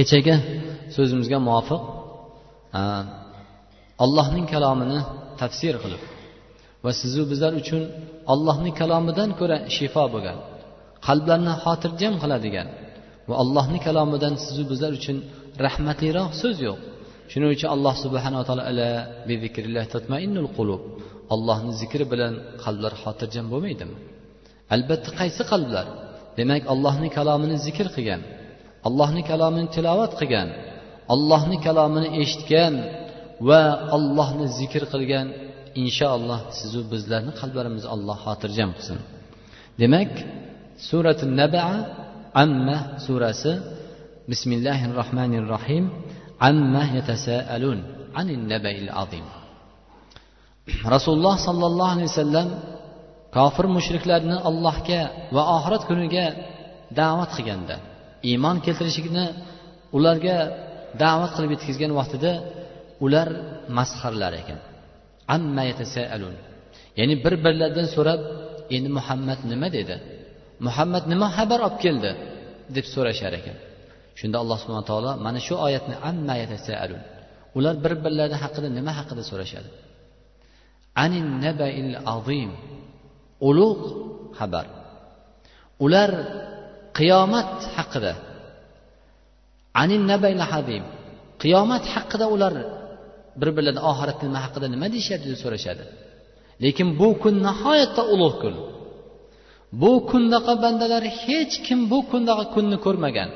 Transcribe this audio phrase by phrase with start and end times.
[0.00, 0.34] kechagi
[0.96, 1.80] so'zimizga muvofiq
[4.04, 4.98] allohning kalomini
[5.40, 6.02] tafsir qilib
[6.84, 7.82] va sizu bizlar uchun
[8.32, 10.38] allohning kalomidan ko'ra shifo bo'lgan
[11.06, 12.68] qalblarni xotirjam qiladigan
[13.28, 15.16] va allohni kalomidan sizu bizlar uchun
[15.64, 16.78] rahmatliroq so'z yo'q.
[17.30, 18.62] Shuning uchun alloh subhanaa taolo
[21.34, 23.96] allohni zikri bilan qalblar xotirjam bo'lmaydimi?
[24.74, 25.86] Albatta qaysi qalblar?
[26.38, 28.20] Demak allohni kalomini zikr qilgan
[28.88, 30.48] allohni kalomini tilovat qilgan
[31.14, 32.74] allohni kalomini eshitgan
[33.48, 33.62] va
[33.96, 35.26] allohni zikr qilgan
[35.82, 38.98] inshaalloh sizu bizlarni qalblarimizni alloh xotirjam qilsin.
[39.80, 40.12] Demak
[40.88, 41.74] surati nabaa
[42.42, 43.52] amma surasi
[44.30, 45.84] bismillahi rohmanir rohim
[46.48, 47.78] amma yatasaalun
[48.20, 49.26] anin nabail azim.
[50.94, 52.48] Rasululloh sollallohu alayhi vasallam
[53.36, 55.00] kofir mushriklarni allohga
[55.34, 56.26] va oxirat kuniga
[56.98, 57.76] da'vat qilganda
[58.28, 59.24] iymon keltirishlikni
[59.96, 60.36] ularga
[61.02, 62.32] da'vat qilib yetkazgan vaqtida
[63.04, 63.28] ular
[63.78, 64.58] masxarlar ekan.
[65.34, 66.34] Amma yatasaalun.
[66.98, 68.20] Ya'ni bir birlaridan so'rab
[68.74, 69.96] endi muhammad nima dedi?
[70.66, 72.10] Muhammad nima xabar olib keldi?
[72.76, 73.56] deb so'rashar ekan.
[74.18, 77.02] Shunda alloh subhana taolo mana shu oyatni amma yatasaalun.
[77.58, 79.68] Ular bir birlari haqida nima haqida so'rashadi?
[81.04, 82.50] Anin nabail azim.
[83.48, 83.84] Ulug'
[84.38, 84.66] xabar.
[85.84, 86.10] Ular
[87.00, 88.12] qiyomat haqida.
[89.82, 90.84] Anin nabail hazim
[91.42, 92.54] qiyomat haqida ular
[93.40, 95.84] bir birlaridan oxirat nima haqida nima deyishadi deb so'rashadi.
[96.64, 98.54] Lekin bu kun nihoyatda ulug' kun.
[99.80, 103.30] Bu kundaqa bandalar hech kim bu kundaqa kunni ko'rmagan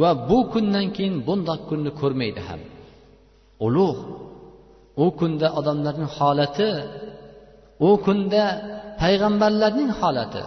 [0.00, 2.60] va bu kundan keyin bundoq kunni ko'rmaydi ham.
[3.66, 4.00] Ulug'
[5.04, 6.70] u kunda odamlarning holati
[7.88, 8.42] u kunda
[9.00, 10.42] payg'ambarlarning holati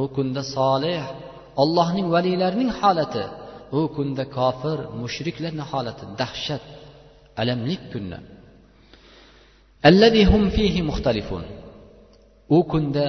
[0.00, 1.02] u kunda solih
[1.62, 3.24] allohning valiylarining holati
[3.78, 6.64] u kunda kofir mushriklarni holati dahshat
[7.40, 8.18] alamlik kunni
[12.56, 13.04] u kunda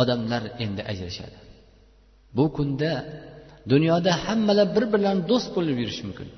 [0.00, 1.38] odamlar endi ajrashadi.
[2.36, 2.90] Bu kunda
[3.72, 6.28] dunyoda hammalar bir birlarini do'st bo'lib yurishi mumkin.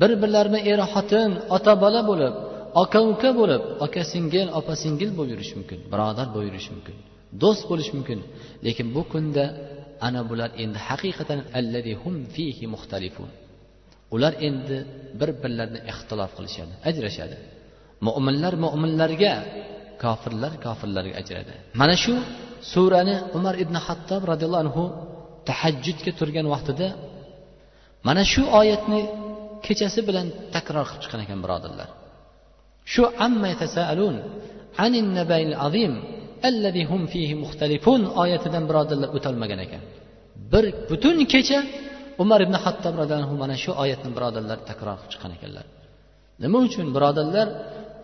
[0.00, 2.34] Bir birlarini er xotin ota bola bo'lib
[2.82, 6.96] aka uka bo'lib aka singil opa singil bo'lib yurishi mumkin birodar bo'lib yurishi mumkin
[7.42, 8.18] do'st bo'lishi mumkin.
[8.66, 9.44] Lekin bu kunda
[10.06, 11.40] ana bular endi haqiqatan
[12.02, 13.30] hum fihi muxtalifun.
[14.14, 14.78] Ular endi
[15.20, 17.36] bir birlarini ixtilof qilishadi ajrashadi.
[18.06, 19.34] Mo'minlar mo'minlarga
[20.02, 21.52] kofirlar kofirlarga ajradi.
[21.80, 22.14] Mana shu
[22.72, 24.84] surani umar ibn hattob roziyallohu anhu
[25.48, 26.88] tahajjudga turgan vaqtida
[28.06, 29.00] mana shu oyatni
[29.66, 31.88] kechasi bilan takror qilib chiqqan ekan birodarlar.
[32.92, 34.16] Shu amma tasaalun
[34.84, 35.94] anin nabayil azim
[36.90, 39.82] hum fihi muxtalifun oyatidan birodarlar o'tolmagan ekan
[40.52, 41.58] bir butun kecha
[42.22, 45.64] umar ibn hattob roziyallohu mana shu oyatni birodarlar takror qilib chiqqan ekanlar
[46.42, 47.46] nima uchun birodarlar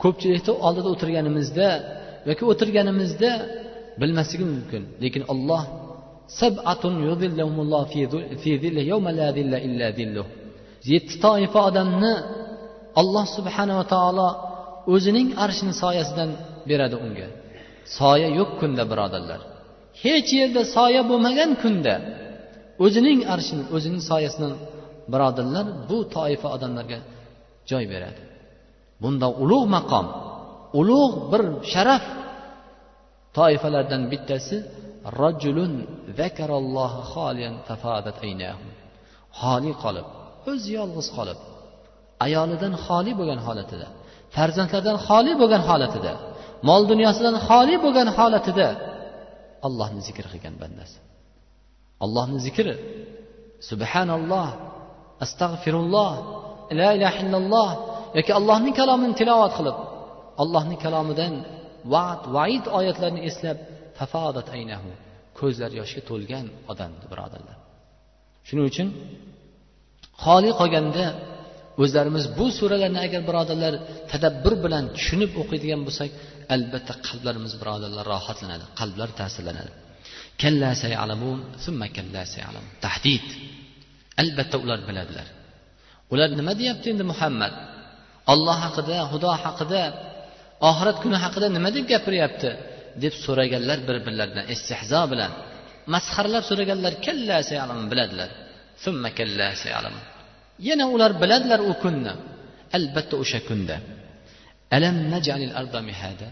[0.03, 1.69] ko'pchilikni oldida o'tirganimizda
[2.29, 3.31] yoki o'tirganimizda
[4.01, 5.63] bilmasligimiz mumkin lekin olloh
[10.93, 12.15] yetti toifa odamni
[13.01, 14.29] alloh subhanava taolo
[14.95, 16.31] o'zining arshini soyasidan
[16.71, 17.29] beradi unga.
[17.97, 19.41] Soya yo'q kunda birodarlar.
[20.03, 21.95] Hech yerda soya bo'lmagan kunda
[22.85, 24.53] o'zining arshini o'zining soyasidan
[25.13, 26.99] birodarlar bu toifa odamlarga
[27.71, 28.23] joy beradi.
[29.03, 30.07] Bunda ulug' maqom
[30.81, 32.05] ulug' bir sharaf
[33.39, 34.57] toifalardan bittasi
[35.23, 35.75] rajulun
[39.41, 40.07] xoli qolib
[40.51, 41.39] o'zi yolg'iz qolib
[42.27, 43.87] ayolidan xoli bo'lgan holatida
[44.35, 46.13] farzandlardan xoli bo'lgan holatida
[46.69, 48.69] mol dunyosidan xoli bo'lgan holatida
[49.67, 50.99] allohni zikr qilgan bandasi.
[52.05, 52.75] Allohni zikri
[53.71, 54.49] subhanalloh
[55.25, 56.13] astag'firulloh
[56.81, 57.71] la ilaha illalloh
[58.19, 59.77] yoki allohning kalomini tilovat qilib
[60.43, 61.35] allohning kalomidan
[61.93, 63.59] vaad vaid oyatlarini eslab
[63.99, 64.91] tafodat aynahu
[65.39, 67.57] ko'zlari yoshga to'lgan odam birodarlar.
[68.47, 68.89] Shuning uchun
[70.25, 71.05] xoli qolganda
[71.83, 73.75] o'zlarimiz bu suralarni agar birodarlar
[74.13, 76.11] tadabbur bilan tushunib o'qiydigan bo'lsak
[76.55, 79.71] albatta qalblarimiz birodarlar rohatlanadi qalblar ta'sirlanadi.
[82.85, 83.27] Tahdid.
[84.23, 85.27] Albatta ular biladilar.
[86.13, 87.55] Ular nima deyapti endi muhammad?
[88.33, 89.83] Olloh haqida xudo haqida
[90.71, 92.51] oxirat kuni haqida nima deb gapiryapti?
[93.03, 95.33] deb so'raganlar bir birlaridan istehzo bilan.
[95.95, 96.93] Masxaralab so'raganlar
[97.93, 98.31] biladilar.
[100.69, 102.13] Yana ular biladilar u kunni.
[102.77, 103.77] Albatta o'sha kunda.
[104.77, 106.29] Alam najalil arda mihada?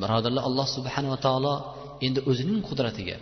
[0.00, 1.54] Birodarlar alloh subhanava taolo
[2.06, 3.16] endi o'zining qudratiga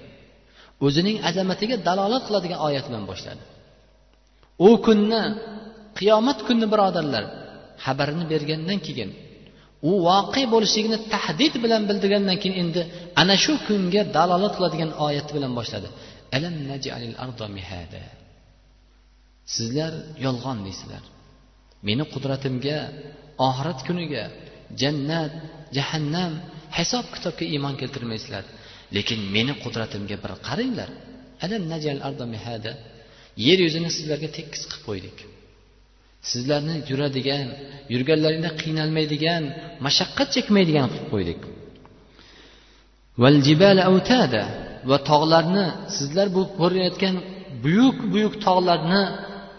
[0.86, 3.42] o'zining azamatiga dalolat qiladigan oyat bilan boshladi.
[4.68, 5.22] U kunni
[5.98, 7.24] qiyomat kunni birodarlar
[7.84, 9.10] xabarini bergandan keyin
[9.88, 12.82] u voqe bo'lishligini tahdid bilan bildirgandan keyin endi
[13.20, 15.88] ana shu kunga dalolat qiladigan oyat bilan boshladi.
[16.36, 17.14] Alam najalil
[17.58, 18.02] mihada?
[19.54, 19.92] Sizlar
[20.24, 21.04] yolg'on deysizlar.
[21.88, 22.78] Meni qudratimga
[23.48, 24.24] oxirat kuniga
[24.80, 25.32] jannat
[25.76, 26.32] jahannam
[26.78, 28.44] hisob kitobga iymon keltirmaysizlar.
[28.96, 30.90] Lekin meni qudratimga bir qaranglar.
[31.44, 31.98] Alam najal
[32.34, 32.72] mihada.
[33.46, 35.18] Yer yuzini sizlarga tekis qilib qo'ydik.
[36.30, 37.46] Sizlarni yuradigan
[37.92, 39.42] yurganlaringda qiynalmaydigan
[39.86, 41.40] mashaqqat chekmaydigan qilib qo'ydik.
[44.90, 45.66] Va tog'larni
[45.96, 47.16] sizlar bu ko'rayotgan
[47.64, 49.02] buyuk buyuk tog'larni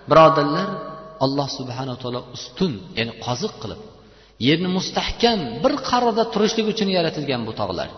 [0.10, 0.68] birodarlar
[1.26, 3.82] alloh subhana taolo ustun ya'ni qoziq qilib
[4.48, 7.90] yerni mustahkam bir qarorda turishlik uchun yaratilgan bu tog'lar.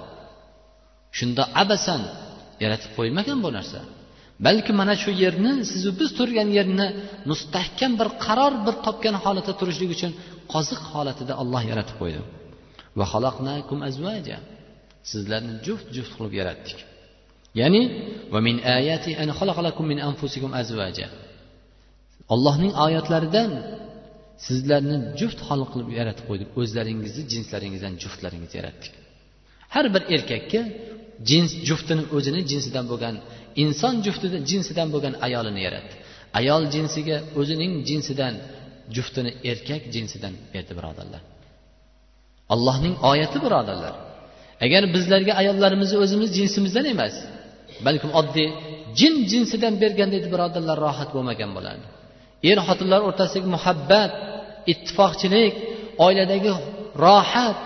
[1.17, 2.01] Shunda abasan
[2.63, 3.79] yaratib qo'ymagan bu narsa.
[4.45, 6.88] Balki mana shu yerni sizu biz turgan yerni
[7.31, 10.12] mustahkam bir qaror bir topgan holatda turishlik uchun
[10.53, 12.21] qoziq holatida olloh yaratib qo'ydi.
[13.00, 13.05] Va
[15.12, 16.77] sizlarni juft juft qilib yaratdik.
[17.59, 17.81] Ya'ni
[18.33, 19.29] va min ayati an
[19.91, 21.07] min anfusikum azvaja
[22.33, 23.51] allohning oyatlaridan
[24.47, 26.49] sizlarni juft hol qilib yaratib qo'ydik.
[26.61, 28.93] O'zlaringizni jinslaringizdan juftlaringizni yaratdik.
[29.73, 30.61] Har bir erkakka
[31.29, 33.15] jins juftini o'zini jinsidan bo'lgan
[33.63, 35.93] inson juftida jinsidan bo'lgan ayolini yaratdi.
[36.39, 38.33] Ayol jinsiga o'zining jinsidan
[38.95, 41.21] juftini erkak jinsidan berdi birodarlar.
[42.53, 43.93] Allohning oyati birodarlar.
[44.65, 47.15] Agar bizlarga ayollarimizni o'zimiz jinsimizdan emas
[47.87, 48.47] balkim oddiy
[48.99, 51.87] jin jinsidan berganda edi birodarlar rohat bo'lmagan bo'lardi
[52.50, 54.12] er xotinlar o'rtasidagi muhabbat
[54.71, 55.53] ittifoqchilik
[56.06, 56.51] oiladagi
[57.06, 57.57] rohat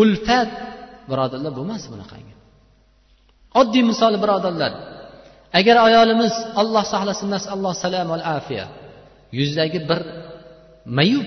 [0.00, 0.50] ulfat.
[1.10, 2.34] Birodarlar bo'lmas bunaqangi.
[3.60, 4.72] Oddiy misol birodarlar.
[5.58, 8.66] Agar ayolimiz alloh saqlasin nasalloh salam va afiya.
[9.38, 10.00] Yuzidagi bir
[10.98, 11.26] mayub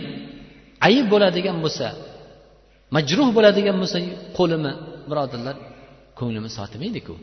[0.88, 1.88] ayib bo'ladigan bo'lsa
[2.95, 3.98] majruh bo'ladigan bo'lsa
[4.38, 4.71] qo'limi
[5.09, 5.56] birodarlar
[6.19, 7.15] ko'nglimiz sotimaydiku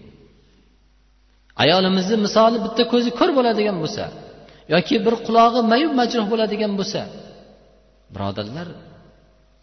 [1.62, 4.04] ayolimizni misoli bitta ko'zi ko'r bo'ladigan bo'lsa
[4.72, 7.00] yoki bir qulog'i mayub majruh bo'ladigan bo'lsa
[8.14, 8.68] birodarlar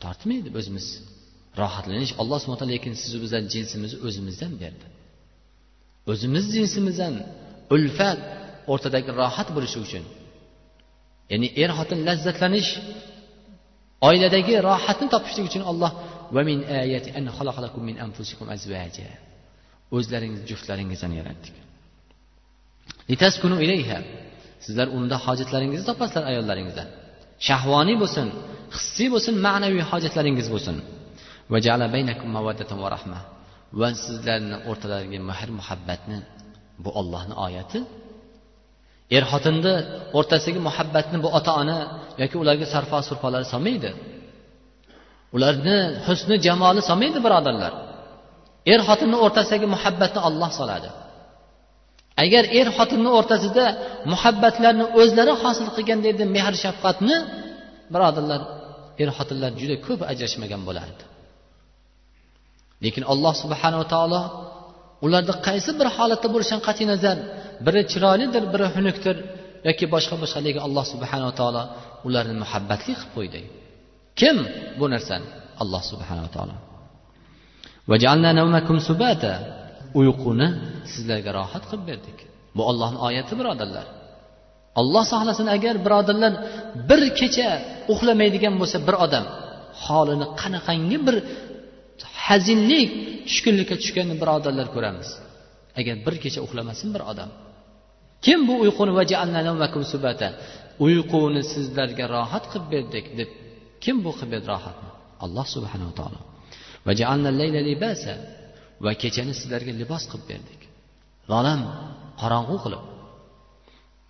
[0.03, 0.87] tortmaydi o'zimiz.
[1.61, 4.85] Rohatlanish alloh subhana taolo lekin sizu bizlar jinsimizni o'zimizdan berdi.
[6.11, 7.13] O'zimiz jinsimizdan
[7.75, 8.19] ulfat
[8.71, 10.03] o'rtadagi rohat bo'lishi uchun
[11.31, 12.69] ya'ni er xotin lazzatlanish
[14.09, 15.91] oiladagi rohatni topishlik uchun alloh
[19.97, 21.55] o'zlaringiz juftlaringizdan yaratdik.
[24.65, 26.87] Sizlar unda hojatlaringizni topasizlar ayollaringizdan
[27.47, 28.27] shahvoniy bo'lsin
[28.75, 30.75] hissiy bo'lsin ma'naviy hojatlaringiz bo'lsin.
[33.79, 36.17] Va sizlarni o'rtalaridagi mehr muhabbatni
[36.83, 37.79] bu ollohni oyati.
[39.17, 39.73] Er xotinni
[40.17, 41.77] o'rtasidagi muhabbatni bu ota ona
[42.21, 43.91] yoki ularga sarfo surfolar solmaydi.
[45.35, 47.73] Ularni husni jamoli solmaydi birodarlar.
[48.73, 50.89] Er xotinni o'rtasidagi muhabbatni olloh soladi.
[52.23, 53.65] Agar er xotinni o'rtasida
[54.13, 57.15] muhabbatlarni o'zlari hosil qilganda edi mehr shafqatni
[57.93, 58.41] birodarlar
[59.01, 61.03] er xotinlar juda ko'p ajrashmagan bo'lardi.
[62.83, 64.21] Lekin alloh subhanava taolo
[65.05, 67.17] ularni qaysi bir holatda bo'lishidan qat'iy nazar
[67.65, 69.15] biri chiroylidir biri xunukdir
[69.67, 71.63] yoki boshqa boshqa lekin alloh subhanava taolo
[72.07, 73.41] ularni muhabbatli qilib qo'ydi.
[74.19, 74.37] Kim
[74.79, 75.27] bu narsani?
[75.61, 76.55] Alloh subhanava taolo.
[79.99, 80.47] Uyquni
[80.93, 82.17] sizlarga rohat qilib berdik.
[82.55, 83.87] Bu ollohni oyati birodarlar.
[84.79, 86.33] Olloh saqlasin agar birodarlar
[86.89, 87.49] bir kecha
[87.93, 89.25] uxlamaydigan bo'lsa bir odam
[89.85, 91.15] holini qanaqangi bir
[92.27, 92.89] hazinlik
[93.27, 95.09] tushkunlikka tushganini birodarlar ko'ramiz.
[95.79, 97.29] Agar bir kecha uxlamasin bir odam.
[98.25, 98.91] Kim bu uyquni
[100.85, 103.29] uyquni sizlarga rohat qilib berdik deb
[103.83, 104.89] kim bu qilib berdi rohatni?
[105.23, 106.19] Alloh subhanava taolo.
[108.83, 110.61] Va kechani sizlarga libos qilib berdik.
[111.31, 111.61] G'alam
[112.21, 112.83] qorong'u qilib.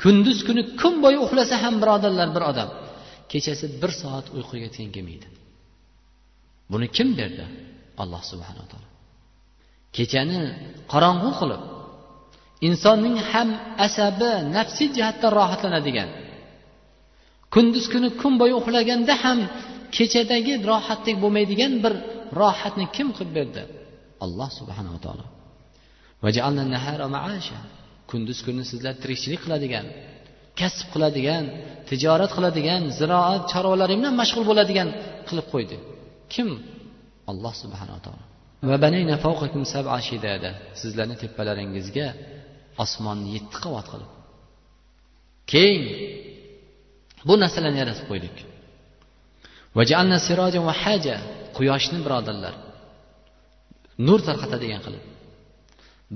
[0.01, 2.69] Kunduz kuni kun bo'yi uxlasa ham birodarlar bir odam
[3.31, 5.27] kechasi bir soat uyquga teng kelmaydi.
[6.71, 7.45] Buni kim berdi?
[8.01, 8.89] Alloh subhanaa taolo.
[9.97, 10.39] Kechani
[10.91, 11.63] qorong'u qilib
[12.67, 13.49] insonning ham
[13.87, 16.09] asabi nafsiy jihatdan rohatlanadigan
[17.53, 19.39] kunduz kuni kun bo'yi uxlaganda ham
[19.95, 21.93] kechadagi rohatdek bo'lmaydigan bir
[22.41, 23.61] rohatni kim qilib berdi?
[24.25, 25.25] Alloh subhanava taolo.
[28.11, 29.85] Kunduz kuni sizlar tirikchilik qiladigan
[30.59, 31.43] kasb qiladigan
[31.89, 34.89] tijorat qiladigan ziroat chorvalari bilan mashg'ul bo'ladigan
[35.27, 35.77] qilib qo'ydi.
[36.33, 36.49] Kim?
[37.31, 38.23] Alloh subhanava taolo.
[40.81, 42.07] Sizlarni tepalaringizga
[42.83, 44.11] osmonni yetti qavat qilib.
[45.51, 45.83] Keng.
[47.27, 48.35] Bu narsalarni yaratib qo'ydik.
[51.57, 52.55] Quyoshni birodarlar
[54.07, 55.03] nur tarqatadigan qilib.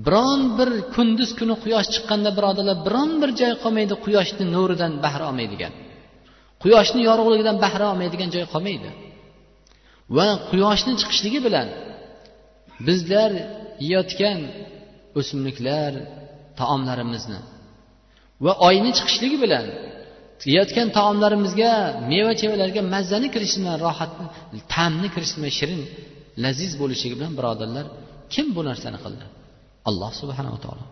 [0.06, 5.72] Biron bir kunduz kuni quyosh chiqqanda birodarlar biron bir joy qolmaydi quyoshni nuridan bahra olmaydigan.
[6.62, 8.90] Quyoshni yorug'ligidan bahra olmaydigan joy qolmaydi.
[10.16, 11.68] Va quyoshni chiqishligi bilan
[12.88, 13.30] bizlar
[13.84, 14.38] yeyotgan
[15.18, 15.92] o'simliklar
[16.60, 17.40] taomlarimizni
[18.44, 19.66] va oyni chiqishligi bilan
[20.50, 21.72] yeyotgan taomlarimizga
[22.10, 25.82] meva chevalarga mazzani kirishi bilan rohatni ta'mni kirishi bilan shirin
[26.44, 27.86] laziz bo'lishligi bilan birodarlar
[28.34, 29.26] kim bu narsani qildi?
[29.88, 30.84] Alloh subhanava taolo.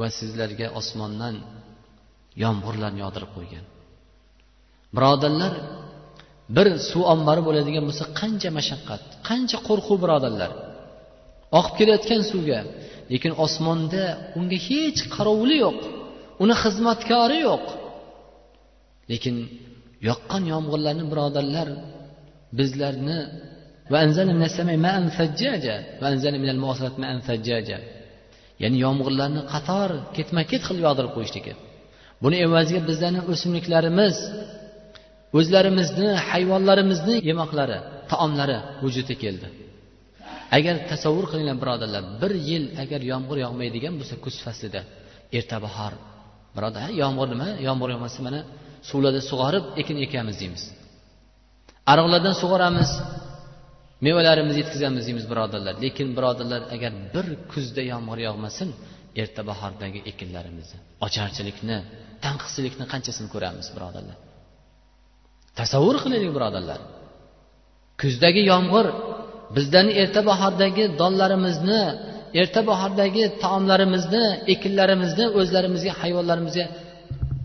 [0.00, 1.34] Va sizlarga osmondan
[2.42, 3.64] yomg'irlarni yog'dirib qo'ygan.
[4.96, 5.52] Birodarlar
[6.56, 10.50] bir suv ombori bo'ladigan bo'lsa qancha mashaqqat qancha qo'rquv birodarlar.
[11.58, 12.60] Oqib kelayotgan suvga
[13.12, 14.04] lekin osmonda
[14.38, 15.78] unga hech qarovuli yo'q
[16.42, 17.64] uni xizmatkori yo'q.
[19.10, 19.36] Lekin
[20.08, 21.68] yoqqan yomg'irlarni birodarlar
[22.58, 23.18] bizlarni
[28.62, 31.52] ya'ni yomg'irlarni qator ketma ket qilib yog'dirib qo'yishligi
[32.22, 34.16] buni evaziga bizlarni o'simliklarimiz
[35.38, 37.78] o'zlarimizni hayvonlarimizni yemoqlari
[38.10, 39.46] taomlari vujudga keldi.
[40.56, 44.80] Agar tasavvur qilinglar birodarlar bir yil agar yomg'ir yog'maydigan bo'lsa kuz faslida
[45.38, 45.92] erta bahor.
[46.56, 47.48] Birodar yomg'ir nima?
[47.68, 48.40] Yomg'ir yog'masa mana
[48.88, 50.64] suvlarda sug'orib ekin ekamiz deymiz.
[51.92, 52.90] Ariqlardan sug'oramiz
[54.06, 55.74] mevalarimizni yetkazamiz deymiz birodarlar.
[55.84, 58.68] Lekin birodarlar agar bir kuzda yomg'ir yog'masin
[59.22, 61.76] erta bahordagi ekinlarimizni ocharchilikni
[62.24, 64.16] tanqischilikni qanchasini ko'ramiz birodarlar?
[65.58, 66.80] Tasavvur qilaylik birodarlar.
[68.02, 68.86] Kuzdagi yomg'ir
[69.56, 71.80] bizlarni erta bahordagi donlarimizni
[72.40, 74.24] erta bahordagi taomlarimizni
[74.54, 76.66] ekinlarimizni o'zlarimizga hayvonlarimizga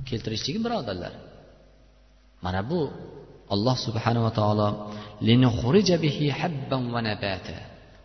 [0.09, 1.13] keltirishligi birodarlar?
[2.45, 2.81] Mana bu
[3.53, 4.67] alloh subhanava taolo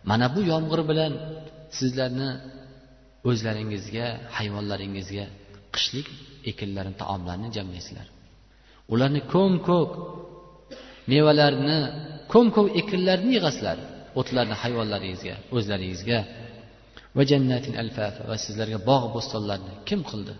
[0.09, 1.13] mana bu yomg'ir bilan
[1.77, 2.29] sizlarni
[3.29, 5.25] o'zlaringizga hayvonlaringizga
[5.75, 6.07] qishlik
[6.51, 8.07] ekinlarni taomlarni jamlaysizlar.
[8.93, 9.91] Ularni ko'm ko'k
[11.11, 11.77] mevalarni
[12.33, 13.77] ko'm ko'k ekinlarni yig'asizlar
[14.19, 16.19] o'tlarni hayvonlaringizga o'zlaringizga.
[17.17, 20.33] Va jannatin alfafa va sizlarga bog' bo'stonlarni kim qildi?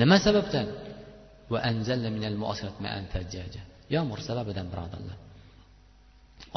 [0.00, 0.66] Nima sababdan?
[3.94, 5.18] Yomg'ir sababidan birodarlar.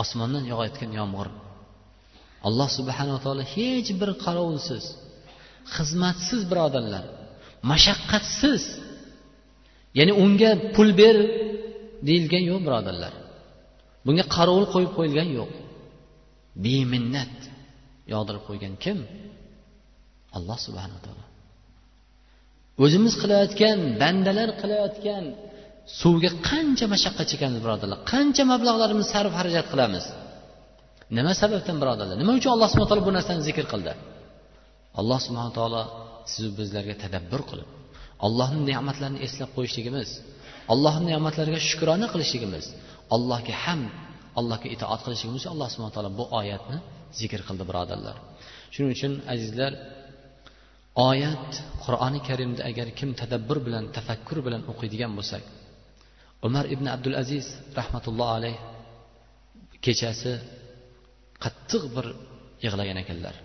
[0.01, 1.29] Osmondan yog'ayotgan yomg'ir.
[2.47, 4.85] Alloh subhanava taolo hech bir qarovulsiz
[5.75, 7.05] xizmatsiz birodarlar.
[7.71, 8.63] Mashaqqatsiz.
[9.97, 11.15] Ya'ni unga pul ber
[12.07, 13.13] deyilgan yo'q birodarlar.
[14.05, 15.51] Bunga qarovul qo'yib qo'yilgan yo'q.
[16.63, 17.35] Beminnat
[18.13, 18.97] yog'dirib qo'ygan kim?
[20.37, 21.28] Alloh subhanaa taolo.
[22.83, 25.23] O'zimiz qilayotgan bandalar qilayotgan
[26.01, 27.99] suvga qancha mashaqqat chekamiz birodarlar?
[28.11, 30.05] Qancha mablag'larimiz sarf xarajat qilamiz?
[31.17, 32.15] Nima sababdan birodarlar?
[32.21, 33.93] Nima uchun alloh subhana taolo bu narsani zikr qildi?
[34.99, 35.81] Alloh subhana taolo
[36.31, 37.69] sizu bizlarga tadabbur qilib
[38.25, 40.09] allohni ne'matlarini eslab qo'yishligimiz
[40.73, 42.65] allohni ne'matlariga shukrona qilishligimiz
[43.15, 43.81] allohga ham
[44.39, 46.77] allohga itoat qilishligimiz uchun alloh subhana taolo bu oyatni
[47.19, 48.15] zikr qildi birodarlar.
[48.73, 49.71] Shuning uchun azizlar
[51.07, 51.49] oyat
[51.83, 55.43] qur'oni karimda agar kim tadabbur bilan tafakkur bilan o'qiydigan bo'lsak
[56.47, 57.45] umar ibn abdul aziz
[57.79, 58.57] rahmatullohi alayh
[59.85, 60.33] kechasi
[61.43, 62.05] qattiq bir
[62.65, 63.35] yig'lagan ekanlar.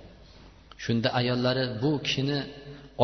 [0.85, 2.39] Shunda ayollari bu kishini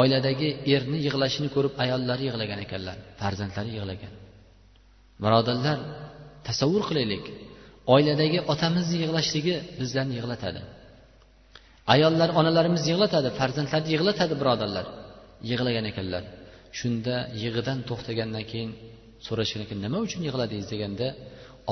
[0.00, 4.12] oiladagi erni yig'lashini ko'rib ayollari yig'lagan ekanlar farzandlari yig'lagan.
[5.25, 5.78] Birodarlar
[6.49, 7.25] tasavvur qilaylik
[7.95, 10.61] oiladagi otamizni yig'lashligi bizlarni yig'latadi.
[11.94, 14.87] Ayollar onalarimiz yig'latadi farzandlarni yig'latadi birodarlar.
[15.50, 16.25] Yig'lagan ekanlar.
[16.78, 18.70] Shunda yig'idan to'xtagandan keyin
[19.26, 21.09] so'rashgan ekan nima uchun yig'ladingiz deganda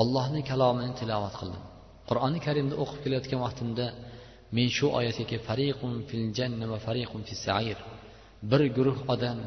[0.01, 1.63] ollohni kalomini tilovat qildim.
[2.09, 3.85] Qur'oni karimni o'qib kelayotgan vaqtimda
[4.55, 7.77] men shu oyatga kelib fariqun fil janna va fariqun fis sair.
[8.51, 9.39] Bir guruh odam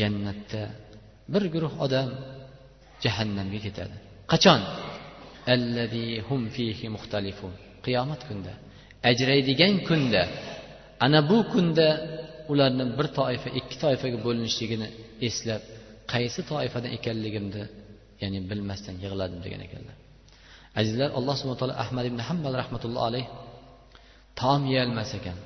[0.00, 0.62] jannatda
[1.32, 2.08] bir guruh odam
[3.04, 3.96] jahannamga ketadi.
[4.32, 4.60] Qachon?
[6.28, 7.52] Hum fihi muxtalifun.
[7.84, 8.52] Qiyomat kunda
[9.10, 10.22] ajraydigan kunda
[11.04, 11.88] ana bu kunda
[12.52, 14.88] ularni bir toifa ikki toifaga bo'linishligini
[15.28, 15.62] eslab
[16.12, 17.64] qaysi toifadan ekanligimni
[18.22, 19.96] ya'ni bilmasdan yig'ladim degan ekanlar.
[20.80, 23.26] Azizlar alloh subhana taolo ahmad ibn hambal rahmatullohi alayh
[24.40, 25.38] taom yeyolmas ekan.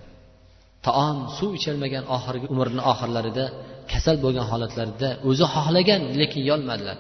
[0.87, 3.45] Taom suv icholmagan oxirgi umrini oxirlarida
[3.93, 6.99] kasal bo'lgan holatlarida o'zi xohlagan lekin yeyolmadilar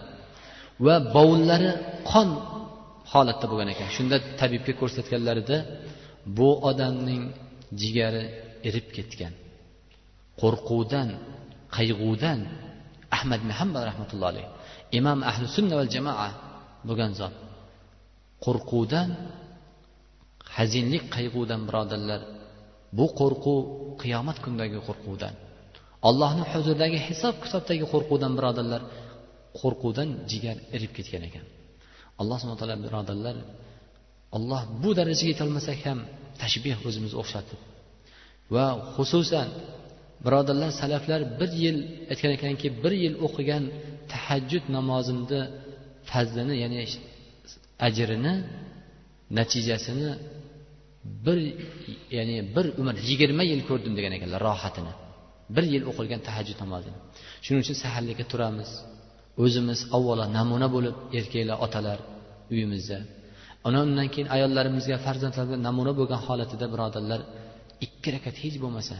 [0.86, 1.70] va bovullari
[2.10, 2.28] qon
[3.12, 3.88] holatda bo'lgan ekan.
[3.96, 5.56] Shunda tabibga ko'rsatganlarida
[6.36, 7.24] bu odamning
[7.80, 8.24] jigari
[8.68, 9.34] erib ketgan.
[10.40, 11.08] Qo'rquvdan
[11.76, 12.40] qayg'udan
[13.16, 14.50] ahmad ibn hambal rahmatullohi alayhi
[14.98, 16.28] imom ahli sunna val jamoa
[16.88, 17.34] bo'lgan zot.
[18.44, 19.08] Qo'rquvdan
[20.56, 22.20] hazinlik qayg'udan birodarlar
[22.98, 23.58] bu qo'rquv
[24.02, 25.34] qiyomat kunidagi qo'rquvdan.
[26.08, 28.82] Allohni huzuridagi hisob kitobdagi qo'rquvdan birodarlar
[29.60, 31.46] qo'rquvdan jigar erib ketgan ekan.
[32.20, 33.36] Alloh subhana taolo birodarlar
[34.36, 35.98] olloh bu darajaga yetolmasak ham
[36.40, 37.60] tashbeh o'zimizni o'xshatib.
[38.54, 38.66] Va
[38.96, 39.48] xususan
[40.24, 41.76] birodarlar salaflar bir yil
[42.12, 43.64] aytgan ekanki bir yil o'qigan
[44.12, 45.40] tahajjud namozimni
[46.10, 46.78] fazlini ya'ni
[47.86, 48.34] ajrini
[49.38, 50.10] natijasini
[51.26, 51.38] bir
[52.16, 54.92] ya'ni bir umr yigirma yil ko'rdim degan ekanlar rohatini.
[55.54, 56.98] Bir yil o'qilgan tahajjud namozini.
[57.44, 58.70] Shuning uchun saharlikka turamiz.
[59.44, 61.98] O'zimiz avvalo namuna bo'lib erkaklar otalar
[62.52, 62.98] uyimizda
[63.68, 67.20] ana undan keyin ayollarimizga farzandlarga namuna bo'lgan holatida birodarlar
[67.86, 68.96] ikki rakat hech bo'lmasa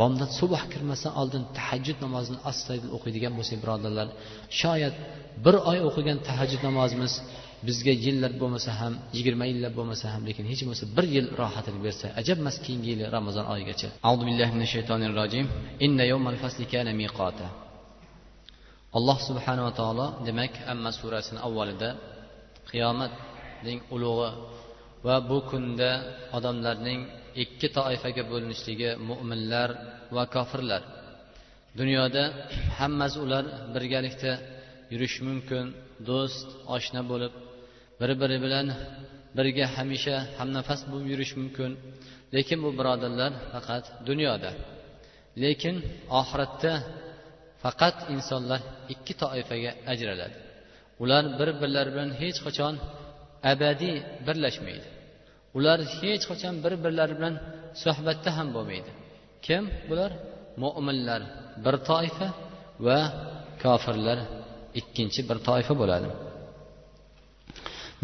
[0.00, 4.08] bomdod subh kirmasdan oldin tahajjud namozini astoydil o'qiydigan bo'lsak birodarlar
[4.60, 4.94] shoyat
[5.44, 7.12] bir oy o'qigan tahajjud namozimiz
[7.68, 12.06] bizga yillar bo'lmasa ham yigirma yillab bo'lmasa ham lekin hech bo'lmasa bir yil rohatini bersa
[12.20, 13.88] ajabmas keyingi yili ramazon oyigacha.
[14.08, 15.46] Audu billahi minash shaytonir rojim.
[15.84, 17.46] Inna yawmal fasli kana miqota
[18.98, 21.88] alloh subhanava taolo demak amma surasini avvalida
[22.70, 23.12] qiyomat
[23.66, 24.30] ning ulug'i
[25.06, 25.90] va bu kunda
[26.36, 27.00] odamlarning
[27.42, 29.68] ikki toifaga bo'linishligi mo'minlar
[30.16, 30.82] va kofirlar.
[31.80, 32.22] Dunyoda
[32.78, 34.32] hammasi ular birgalikda
[34.92, 35.64] yurish mumkin
[36.08, 37.32] do'st oshna bo'lib
[38.00, 38.66] bir biri bilan
[39.36, 41.70] birga hamisha hamnafas bo'lib yurish mumkin.
[42.34, 44.50] Lekin bu birodarlar faqat dunyoda.
[45.42, 45.76] Lekin
[46.20, 46.72] oxiratda
[47.64, 48.60] faqat insonlar
[48.92, 50.36] ikki toifaga ajraladi.
[51.02, 52.74] Ular bir birlari bilan hech qachon
[53.52, 54.88] abadiy birlashmaydi.
[55.58, 57.34] Ular hech qachon bir birlari bilan
[57.82, 58.90] suhbatda ham bo'lmaydi.
[59.46, 59.62] Kim?
[59.88, 60.10] Bular
[60.62, 61.20] mo'minlar
[61.64, 62.28] bir toifa
[62.86, 62.98] va
[63.62, 64.18] kofirlar
[64.80, 66.08] ikkinchi bir toifa bo'ladi.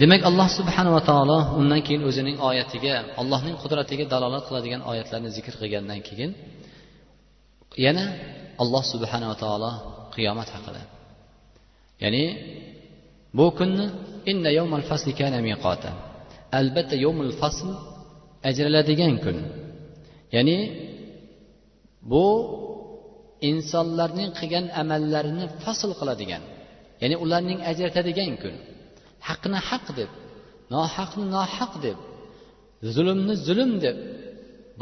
[0.00, 6.00] Demak alloh subhanava taolo undan keyin o'zining oyatiga allohning qudratiga dalolat qiladigan oyatlarni zikr qilgandan
[6.08, 6.30] keyin
[7.84, 8.04] yana
[8.62, 9.70] alloh subhanava taolo
[10.14, 10.82] qiyomat haqida.
[12.02, 12.24] Ya'ni
[13.38, 13.86] bu kunni
[14.30, 15.90] inna yawmal fasli kana miqota
[16.58, 17.68] albatta yawmul fasl
[18.48, 19.38] ajraladigan kun.
[20.34, 20.58] Ya'ni
[22.12, 22.26] bu
[23.50, 26.42] insonlarning qilgan amallarini fasl qiladigan
[27.02, 28.54] ya'ni ularning ajratadigan kun.
[29.28, 30.10] Haqni haq deb
[30.74, 31.98] nohaqni nohaq deb
[32.94, 33.96] zulmni zulm deb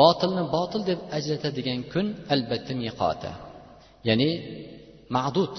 [0.00, 3.33] botilni botil deb ajratadigan kun albatta miqota
[4.09, 4.30] ya'ni
[5.16, 5.54] ma'dud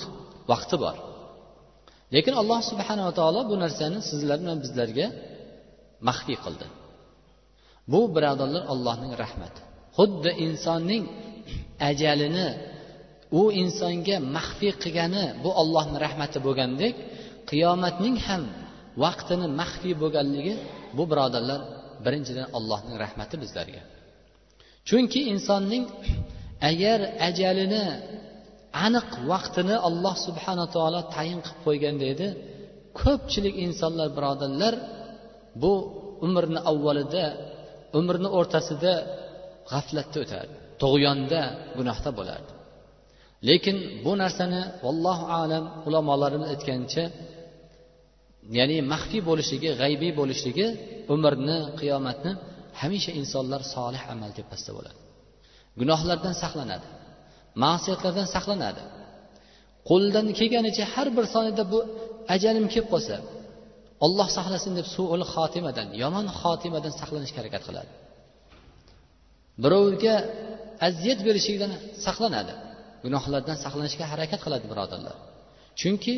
[0.52, 0.95] vaqti bor.
[2.13, 5.08] Lekin alloh subhanava taolo bu narsani sizlar bilan bizlarga
[6.08, 6.65] maxfiy qildi.
[7.91, 9.60] Bu birodarlar allohning rahmati.
[9.98, 11.04] Xuddi insonning
[11.89, 12.48] ajalini
[13.39, 16.96] u insonga maxfiy qilgani bu ollohni rahmati bo'lgandek
[17.50, 18.44] qiyomatning ham
[19.04, 20.54] vaqtini maxfiy bo'lganligi
[20.98, 21.62] bu birodarlar
[22.06, 23.82] birinchidan allohning rahmati bizlarga.
[24.89, 25.84] Chunki insonning
[26.70, 27.86] agar ajalini
[28.85, 32.27] aniq vaqtini alloh subhana taolo tayin qilib qo'yganda edi.
[33.01, 34.73] Ko'pchilik insonlar birodarlar
[35.61, 35.73] bu
[36.25, 37.25] umrni avvalida
[37.99, 38.93] umrni o'rtasida
[39.71, 41.41] g'aflatda o'tadi tug'yonda
[41.77, 42.51] gunohda bo'lardi.
[43.49, 47.03] Lekin bu narsani vallohu alam ulamolarimiz aytganicha
[48.57, 50.67] ya'ni maxfiy bo'lishligi g'aybiy bo'lishligi
[51.13, 52.31] umrni qiyomatni
[52.81, 54.99] hamisha insonlar solih amal tepasida bo'ladi.
[55.79, 56.88] Gunohlardan saqlanadi.
[57.63, 58.84] Ma'siyatlardan saqlanadi.
[59.89, 61.80] Qo'lidan kelganicha har bir soniyada bu
[62.36, 63.15] ajalim kelib qolsa
[64.06, 67.91] olloh saqlasin deb suul xotimadan yomon xotimadan saqlanishga harakat qiladi.
[69.63, 70.15] Birovga
[70.88, 71.72] aziyat berishlikdan
[72.06, 72.54] saqlanadi
[73.04, 75.15] gunohlardan saqlanishga harakat qiladi birodarlar.
[75.80, 76.15] Chunki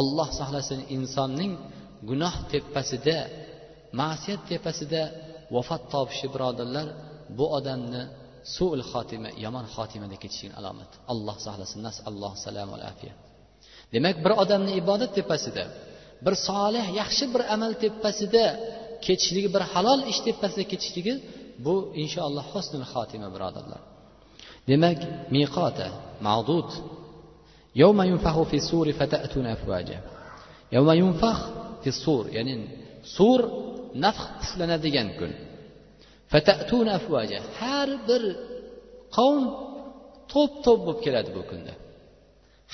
[0.00, 1.52] olloh saqlasin insonning
[2.08, 3.18] gunoh tepasida
[4.00, 5.02] ma'siyat tepasida
[5.54, 6.86] vafot topishi birodarlar
[7.38, 8.02] bu odamni
[8.55, 13.13] suul xotima yomon xotimada ketishini alomati alloh saqlasin nasalloh salam afiya
[13.93, 15.63] demak bir odamni ibodat tepasida
[16.25, 18.45] bir solih yaxshi bir amal tepasida
[19.05, 21.13] ketishligi bir halol ish tepasida ketishligi
[21.65, 23.81] bu inshaalloh husnul xotima birodarlar
[24.69, 24.99] demak
[25.35, 25.87] miqota
[26.27, 26.71] mavdud
[27.83, 29.99] يوم ينفخ في السور فتأتون أفواجا
[30.75, 31.37] يوم ينفخ
[31.83, 32.53] في السور يعني
[33.17, 33.39] sur
[34.03, 35.44] nafx puflanadigan kun fatatuna afvaja
[37.60, 38.22] Har bir
[39.16, 39.42] qavm
[40.32, 41.72] to'p to'p bo'lib keladi bu kunda.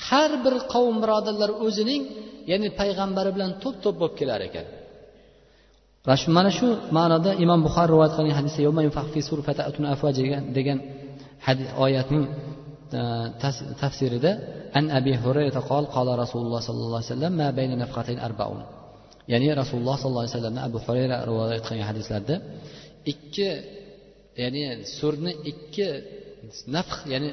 [0.07, 2.03] Har bir qavm birodarlar o'zining
[2.51, 4.67] ya'ni payg'ambari bilan to'p to'p bo'lib kelar ekan.
[6.37, 8.59] Mana shu ma'noda imom buxoriy rivoyat qilgan hadisda
[10.57, 10.77] degan
[11.85, 12.23] oyatning
[12.99, 13.01] e,
[13.81, 14.31] tafsirida
[14.77, 18.61] an abi hurayra qol qola rasululloh sollallohu alayhi vasallam ma bayna nafqatayn arbaun.
[19.31, 22.35] Ya'ni rasululloh sollallohu alayhi vasallam abu hurayra rivoyat qilgan hadislarda
[23.11, 23.49] ikki
[24.41, 24.63] ya'ni
[24.97, 25.87] surni ikki
[26.75, 27.29] nafh ya'ni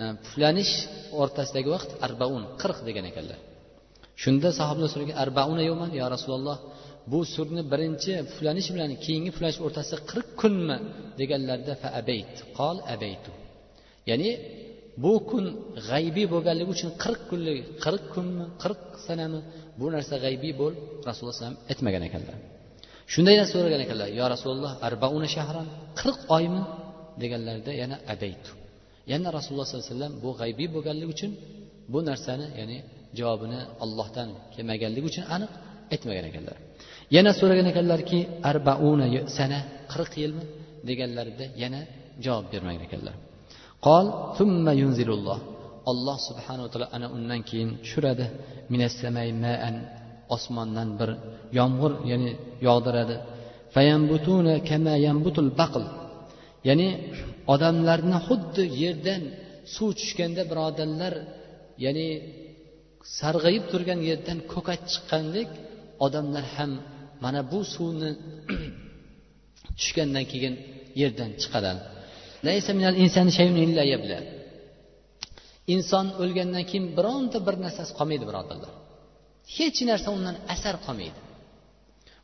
[0.00, 0.74] e, puflanish
[1.20, 3.38] o'rtasidagi vaqt arbaun qirq degan ekanlar.
[4.22, 6.58] Shunda sahobalar so'ragan arbauna yovman yo rasululloh
[7.12, 10.76] bu surni birinchi puflanish bilan keyingi puflanish o'rtasida qirq kunmi?
[11.20, 12.34] deganlarida fa abayt.
[12.58, 13.30] Qol abaytu.
[14.10, 14.30] Ya'ni
[15.04, 15.44] bu kun
[15.88, 19.40] g'aybiy bo'lganligi uchun qirq kunlik qirq kunmi qirq sanami
[19.80, 20.74] bu narsa g'aybiy bo'l
[21.08, 22.36] rasululloh alayhi vasallam aytmagan ekanlar.
[23.12, 24.08] Shundaydan so'ragan ekanlar.
[24.18, 25.66] Yo rasululloh arbauna shahron
[26.00, 26.62] qirq oymi?
[27.22, 28.52] deganlarida yana abaytu
[29.12, 31.32] yana rasululloh sollallohu alayhi vasallam bu g'aybiy bo'lganligi uchun
[31.92, 32.78] bu narsani ya'ni
[33.18, 35.50] javobini ollohdan kelmaganligi uchun aniq
[35.94, 36.56] aytmagan ekanlar.
[37.16, 38.18] Yana so'ragan ekanlarki
[38.50, 39.06] arbauna
[39.38, 39.58] sana
[39.92, 40.44] qirq yilmi?
[40.88, 41.80] deganlarida yana
[42.24, 43.14] javob bermagan ekanlar.
[43.86, 44.06] Qol
[44.38, 45.38] thumma yunzilulloh.
[45.90, 48.26] Alloh subhanava taolo ana undan keyin tushiradi.
[48.72, 49.74] Maan
[50.34, 51.10] osmondan bir
[51.58, 52.30] yomg'ir ya'ni
[52.66, 53.16] yog'diradi.
[56.68, 56.88] Ya'ni
[57.54, 59.22] odamlarni xuddi yerdan
[59.74, 61.14] suv tushganda birodarlar
[61.84, 62.08] ya'ni
[63.18, 65.50] sarg'ayib turgan yerdan ko'kat chiqqandek
[66.06, 66.72] odamlar ham
[67.24, 68.10] mana bu suvni
[69.78, 70.54] tushgandan keyin
[71.00, 71.72] yerdan chiqadi.
[75.74, 78.72] Inson o'lgandan keyin bironta bir narsasi qolmaydi birodarlar.
[79.56, 81.20] Hech narsa undan asar qolmaydi.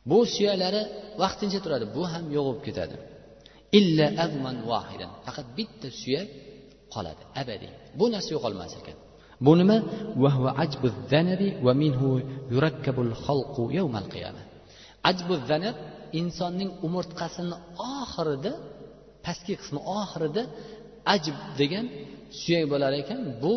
[0.09, 0.81] Bu suyaklari
[1.21, 2.95] vaqtincha turadi bu ham yo'q bo'lib ketadi.
[3.79, 6.27] Illa azman vahidan faqat bitta suyak
[6.93, 7.71] qoladi abadiy.
[7.99, 8.97] Bu narsa yo'qolmas ekan.
[9.45, 9.77] Bu nima?
[15.09, 15.75] Ajbu zanab
[16.19, 17.55] insonning umurtqasini
[17.93, 18.51] oxirida
[19.25, 20.43] pastki qismi oxirida
[21.15, 21.85] ajb degan
[22.41, 23.19] suyak bo'lar ekan.
[23.43, 23.53] Bu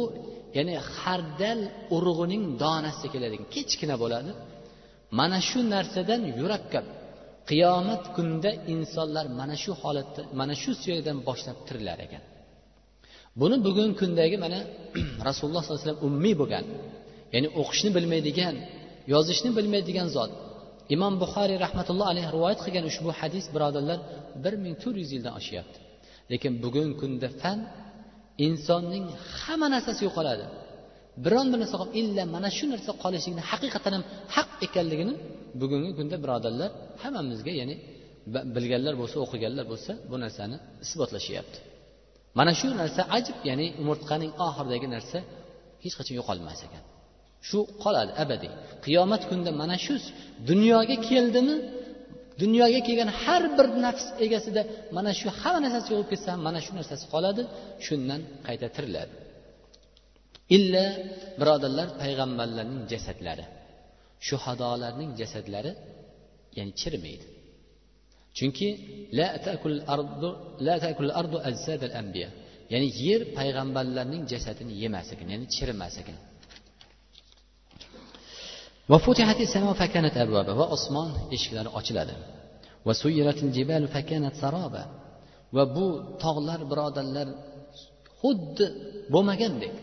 [0.56, 1.60] ya'ni hardal
[1.96, 4.30] urug'ining donasi keladigan kichkina bo'ladi.
[5.18, 6.86] Mana shu narsadan yurakkab
[7.50, 12.22] qiyomat kunida insonlar mana shu holatda mana shu suyakdan boshlab tirilar ekan.
[13.40, 14.58] Buni bugungi kundagi mana
[15.28, 16.64] rasululloh sollallohu alayhi vasallam ummiy bo'lgan
[17.34, 18.54] ya'ni o'qishni bilmaydigan
[19.14, 20.32] yozishni bilmaydigan zot.
[20.94, 23.98] Imom buxoriy rahmatulloh alayhi rivoyat qilgan ushbu hadis birodarlar
[24.44, 25.78] bir ming to'rt yuz yildan oshyapti.
[26.32, 27.58] Lekin bugungi kunda fan
[28.46, 29.06] insonning
[29.42, 30.44] hamma narsasi yo'qoladi.
[31.24, 34.04] Biron bir narsa illa mana shu narsa qolishligini haqiqatdan ham
[34.36, 35.14] haq ekanligini
[35.60, 36.70] bugungi kunda birodarlar
[37.02, 37.74] hammamizga ya'ni
[38.56, 41.58] bilganlar bo'lsa o'qiganlar bo'lsa bu narsani isbotlashyapti.
[42.38, 45.18] Mana shu narsa ajib ya'ni umurtqaning oxiridagi narsa
[45.84, 46.82] hech qachon yo'qolmas ekan.
[47.48, 48.52] Shu qoladi abadiy.
[48.84, 49.94] Qiyomat kunida mana shu
[50.50, 51.56] dunyoga keldimi?
[52.40, 54.62] Dunyoga kelgan har bir nafs egasida
[54.96, 57.42] mana shu hamma narsasi yo'qolib ketsa mana shu narsasi qoladi
[57.86, 59.12] shundan qayta tiriladi
[60.56, 60.84] illa
[61.40, 63.44] birodarlar payg'ambarlarning jasadlari.
[64.28, 65.72] Shuhadolarning jasadlari
[66.58, 67.26] ya'ni chirimaydi
[68.38, 68.68] chunki
[72.72, 76.16] ya'ni yer payg'ambarlarning jasadini yemas ekan ya'ni chirimas ekan
[78.90, 78.98] va
[79.82, 82.14] fakanat abvaba va osmon eshiklari ochiladi.
[82.86, 84.82] Va suyratil jibalu fakanat saroba
[85.56, 85.86] va bu
[86.24, 87.28] tog'lar birodarlar
[88.20, 88.66] xuddi
[89.14, 89.74] bo'lmagandek.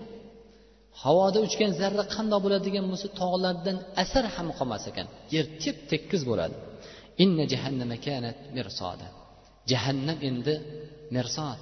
[1.03, 5.07] Havoda uchgan zarra qandoq bo'ladigan bo'lsa tog'lardan asar ham qolmas ekan.
[5.35, 6.55] Yer tep tekkiz bo'ladi.
[7.23, 9.07] Inna jahannama kanat mirsoda
[9.71, 10.55] jahannam endi
[11.15, 11.59] mirsod.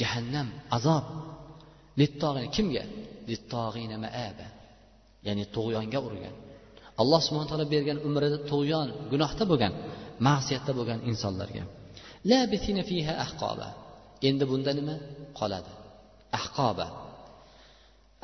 [0.00, 1.04] Jahannam azob.
[2.56, 2.84] Kimga?
[3.30, 4.46] Littog'ina maaba.
[5.26, 6.34] Ya'ni tug'yonga urgan.
[7.00, 9.72] Alloh subhana taolo bergan umrida tug'yon gunohda bo'lgan
[10.26, 11.62] ma'siyatda bo'lgan insonlarga.
[14.28, 14.96] Endi bunda nima?
[15.38, 15.72] Qoladi.
[16.38, 16.86] Ahqoba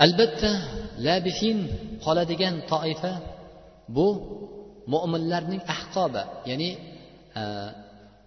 [0.05, 0.51] albatta
[1.07, 1.59] labisin
[2.05, 3.13] qoladigan toifa
[3.97, 4.09] bu
[4.93, 6.71] mo'minlarning ahqoba ya'ni
[7.41, 7.43] e,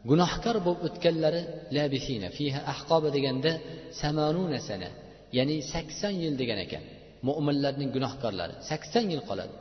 [0.09, 1.41] gunohkor bo'lib o'tganlari
[1.77, 3.51] labisina fiha ahqoba deganda
[4.01, 4.89] samanuna sana
[5.37, 6.83] ya'ni sakson yil degan ekan.
[7.27, 8.53] Mo'minlarning gunohkorlari.
[8.69, 9.53] Sakson yil qoladi.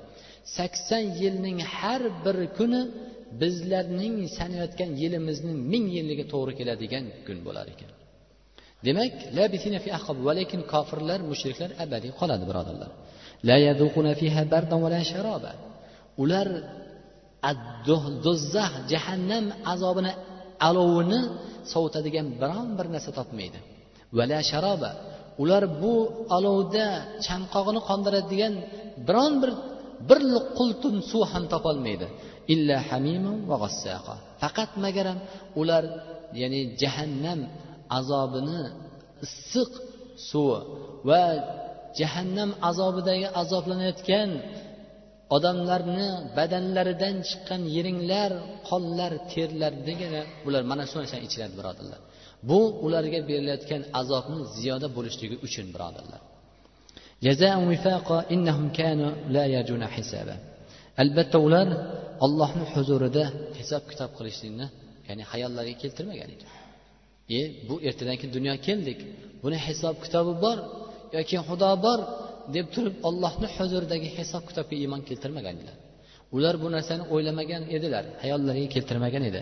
[0.56, 2.80] Sakson yilning har bir kuni
[3.42, 7.90] bizlarning sanayotgan yilimizni ming yilliga to'g'ri keladigan kun bo'lar ekan.
[8.86, 9.14] Demak
[10.38, 12.90] lekin kofirlar mushriklar abadiy qoladi birodarlar.
[16.22, 16.48] Ular
[18.26, 20.12] do'zax jahannam azobini
[20.68, 21.20] alovini
[21.72, 23.58] sovutadigan biron bir narsa topmaydi.
[24.18, 24.90] Vala sharoba.
[25.42, 25.94] Ular bu
[26.36, 26.86] olovda
[27.26, 28.54] chanqog'ini qondiradigan
[29.06, 29.52] biron bir
[30.08, 30.22] bir
[30.58, 32.06] qultun suv ham topolmaydi.
[32.54, 34.14] Illa hamimun va g'assaqa.
[34.42, 35.18] Faqat magaram
[35.60, 35.84] ular
[36.40, 37.40] ya'ni jahannam
[37.98, 38.62] azobini
[39.26, 39.70] issiq
[40.30, 40.58] suvi
[41.08, 41.22] va
[42.00, 44.30] jahannam azobidagi azoblanayotgan
[45.36, 48.32] odamlarni badanlaridan chiqqan yiringlar
[48.68, 52.00] qonlar terlar degani bular mana shu narsani ichiradi birodarlar.
[52.48, 56.20] Bu ularga berilayotgan azobni ziyoda bo'lishligi uchun birodarlar.
[61.02, 61.68] Albatta ular
[62.24, 63.24] ollohni huzurida
[63.58, 64.66] hisob kitob qilishlikni
[65.08, 66.44] ya'ni hayollariga keltirmagan edi
[67.38, 68.98] e bu ertadan keyin dunyoga keldik.
[69.42, 70.58] Buni hisob kitobi bor
[71.16, 71.98] yoki xudo bor
[72.56, 75.76] deb turib ollohni huzuridagi hisob kitobga iymon keltirmaganlar
[76.36, 79.40] ular bu narsani o'ylamagan edilar hayollariga keltirmagan edi.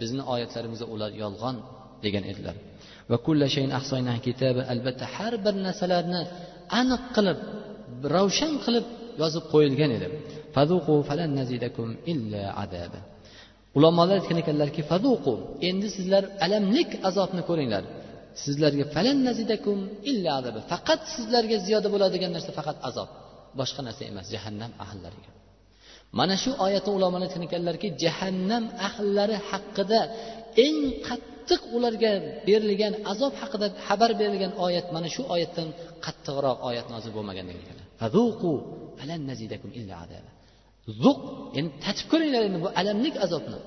[0.00, 1.56] Bizni oyatlarimizda ular yolg'on
[2.04, 2.56] degan edilar.
[4.72, 6.22] Albatta har bir narsalarni
[6.80, 7.38] aniq qilib
[8.14, 8.86] ravshan qilib
[9.22, 10.06] yozib qo'yilgan edi.
[13.78, 15.34] Ulamolar aytgan ekanlarki faduqu
[15.68, 17.84] endi sizlar alamlik azobni ko'ringlar.
[18.44, 19.78] Sizlarga falan nazidakum
[20.10, 23.08] illa azaba faqat sizlarga ziyoda bo'ladigan narsa faqat azob.
[23.60, 25.30] Boshqa narsa emas jahannam ahllariga.
[26.18, 30.00] Mana shu oyatni ulamolar aytgan ekanlarki jahannam ahllari haqida
[30.66, 32.12] eng qattiq ularga
[32.48, 35.68] berilgan azob haqida xabar berilgan oyat mana shu oyatdan
[36.04, 37.86] qattiqroq oyat nozil bo'lmagan degan ekanlar.
[41.02, 41.18] Zuq
[41.58, 43.58] endi tatib ko'ringlar endi bu alamlik azobni.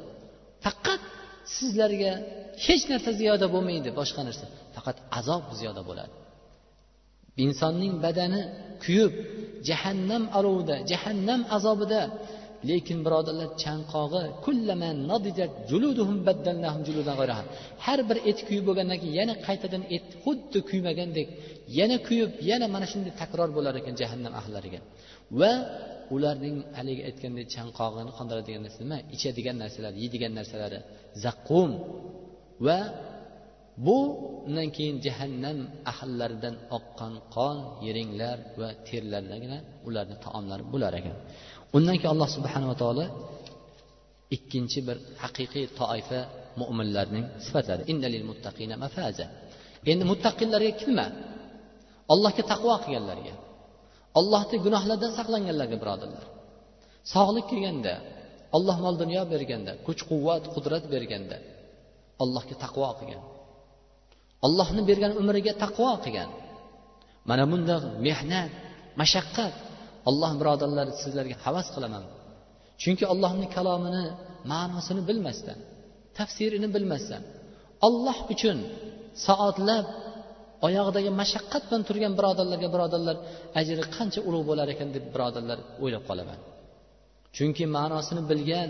[0.66, 1.02] Faqat
[1.56, 2.12] sizlarga
[2.66, 4.46] hech narsa ziyoda bo'lmaydi boshqa narsa.
[4.76, 6.14] Faqat azob ziyoda bo'ladi.
[7.44, 8.42] Insonning badani
[8.84, 9.14] kuyib
[9.70, 12.02] jahannam olovida jahannam azobida.
[12.70, 14.24] Lekin birodarlar chanqog'i
[17.86, 21.28] har bir eti kuyib bo'lgandan keyin yana qaytadan et xuddi kuymagandek
[21.80, 24.80] yana kuyib yana mana shunday takror bo'lar ekan jahannam ahllariga
[25.40, 25.52] va
[26.16, 28.98] ularning haligi aytgandek chanqog'ini qondiradigan narsa nima?
[29.16, 30.80] Ichadigan narsalari yeydigan narsalari
[31.24, 31.70] zaqqum
[32.66, 32.78] va
[33.86, 33.98] bu
[34.48, 35.58] undan keyin jahannam
[35.92, 41.16] ahllaridan oqqan qon yeringlar va terlargina ularni taomlari bo'lar ekan.
[41.76, 43.06] Undan keyin alloh subhanava taolo
[44.36, 46.20] ikkinchi bir haqiqiy toifa
[46.62, 47.82] mo'minlarning sifatlari.
[49.92, 51.12] Endi muttaqinlarga kimlar?
[52.14, 53.34] Allohga taqvo qilganlarga.
[54.20, 56.26] Allohni gunohlardan saqlanganlarga birodarlar.
[57.14, 57.94] Sog'lik kelganda
[58.58, 61.38] alloh mol dunyo berganda kuch quvvat qudrat berganda
[62.24, 63.24] allohga taqvo qilgan.
[64.46, 66.30] Allohni bergan umriga taqvo qilgan.
[67.30, 68.52] Mana bundoq mehnat
[69.02, 69.56] mashaqqat.
[70.10, 72.04] Alloh birodarlar sizlarga havas qilaman.
[72.82, 74.06] Chunki allohni kalomini
[74.52, 75.60] ma'nosini bilmasdan
[76.18, 77.24] tafsirini bilmasdan
[77.88, 78.58] olloh uchun
[79.28, 79.86] soatlab
[80.68, 83.18] oyog'idagi mashaqqat bilan turgan birodarlarga birodarlar
[83.60, 86.40] ajri qancha ulug' bo'lar ekan deb birodarlar o'ylab qolaman.
[87.38, 88.70] Chunki ma'nosini bilgan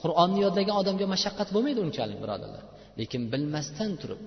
[0.00, 2.62] qur'onni yodlagan odamga mashaqqat bo'lmaydi unchalik birodarlar.
[3.00, 4.20] Lekin bilmasdan turib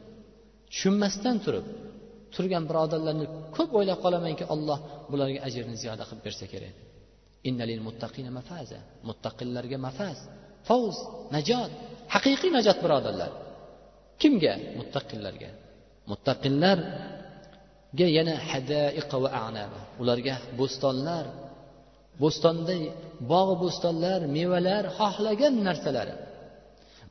[0.74, 1.66] tushunmasdan turib
[2.36, 4.80] turgan birodarlarni ko'p o'ylab qolamanki alloh
[5.12, 6.76] bularga ajrni ziyoda qilib bersa kerak.
[9.10, 10.18] Muttaqillarga mafaz
[10.68, 10.98] favz
[11.36, 11.72] najot
[12.14, 13.32] haqiqiy najot birodarlar.
[14.22, 14.54] Kimga?
[14.80, 15.50] Muttaqillarga.
[16.12, 19.80] Muttaqillarga yana hadaiqa va anaba.
[20.02, 21.26] Ularga bo'stonlar
[22.24, 22.76] bo'stonda
[23.32, 26.16] bog' bo'stonlar mevalar xohlagan narsalari.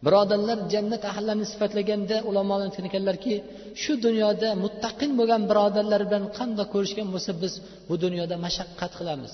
[0.07, 3.35] Birodarlar jannat ahlarini sifatlaganda ulamolar aytgan ekanlarki
[3.83, 7.53] shu dunyoda muttaqin bo'lgan birodarlar bilan qanday ko'rishgan bo'lsa biz
[7.89, 9.33] bu dunyoda mashaqqat qilamiz.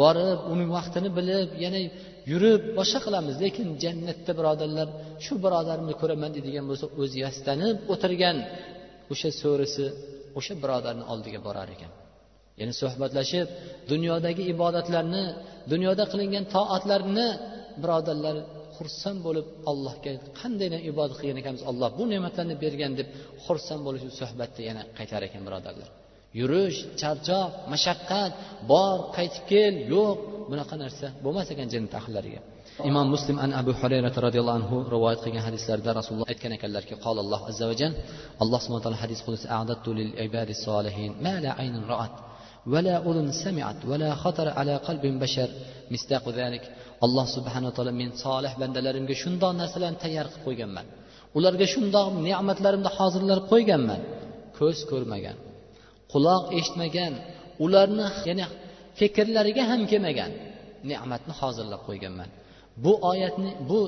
[0.00, 1.80] Borib uning vaqtini bilib yana
[2.30, 3.34] yurib boshqa qilamiz.
[3.44, 4.88] Lekin jannatda birodarlar
[5.24, 8.36] shu birodarimni ko'raman deydigan bo'lsa o'zi yastanib o'tirgan
[9.12, 9.86] o'sha so'risi
[10.38, 11.92] o'sha birodarni oldiga borar ekan.
[12.60, 13.46] Ya'ni suhbatlashib
[13.90, 15.24] dunyodagi ibodatlarni
[15.72, 17.28] dunyoda qilingan toatlarni
[17.82, 18.36] birodarlar
[18.78, 21.62] xursand bo'lib allohga qanday ibodat qilgan ekanmiz?
[21.70, 23.08] Alloh bu ne'matlarni bergan deb
[23.44, 25.88] xursand bo'lish shu suhbatda yana qaytar ekan birodarlar?
[26.40, 28.32] Yurish charchoq mashaqqat
[28.72, 30.16] bor qaytib kel yo'q
[30.50, 32.40] bunaqa narsa bo'lmas ekan jannat ahllariga.
[32.90, 37.64] Imom muslim an abu hurayra roziyallohu anhu rivoyat qilgan hadislarida rasululloh aytgan ekanlarki qololloh azza
[37.70, 37.92] va jal
[38.42, 39.46] alloh subhana taolo hadis qudsi
[42.57, 45.03] adattu lil ibadi solihin ma la aynun ra'at ولا أذن سمعت ولا خطر على قلب
[45.23, 45.49] بشر
[45.91, 46.63] مصداق ذلك
[47.05, 50.85] alloh subhanaa taolo men solih bandalarimga shundoq narsalarni tayyor qilib qo'yganman
[51.37, 54.01] ularga shundoq ne'matlarimni hozirlab qo'yganman
[54.57, 55.37] ko'z ko'rmagan
[56.13, 57.13] quloq eshitmagan
[57.65, 58.45] ularni ya'ni
[58.99, 60.31] fikrlariga ham kelmagan
[60.89, 62.29] ne'matni hozirlab qo'yganman
[62.83, 63.81] bu oyatni bu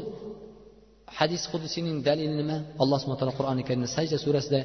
[1.19, 2.57] hadis qudusiyning dalili nima?
[2.83, 4.61] Alloh subhana taolo qur'oni karimda sajda surasida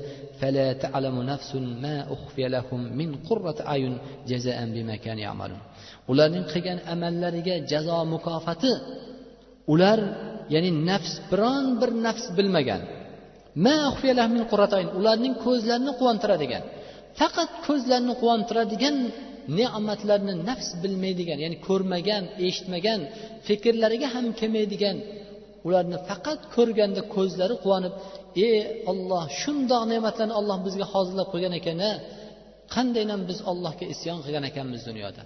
[6.11, 8.71] ularning qilgan amallariga jazo mukofoti
[9.73, 9.99] ular
[10.53, 12.81] ya'ni nafs biron bir nafs bilmagan.
[13.65, 13.77] Ma
[14.35, 14.43] min
[14.99, 16.63] ularning ko'zlarini quvontiradigan
[17.19, 18.95] faqat ko'zlarini quvontiradigan
[19.59, 22.99] ne'matlarni nafs bilmaydigan ya'ni ko'rmagan eshitmagan
[23.47, 24.97] fikrlariga ham kelmaydigan
[25.67, 27.93] ularni faqat ko'rganda ko'zlari quvonib
[28.47, 28.57] ey
[28.91, 31.91] olloh shundoq ne'matlarni olloh bizga hozirlab qo'ygan ekan a
[32.75, 35.21] qandaynam biz allohga isyon qilgan ekanmiz dunyoda?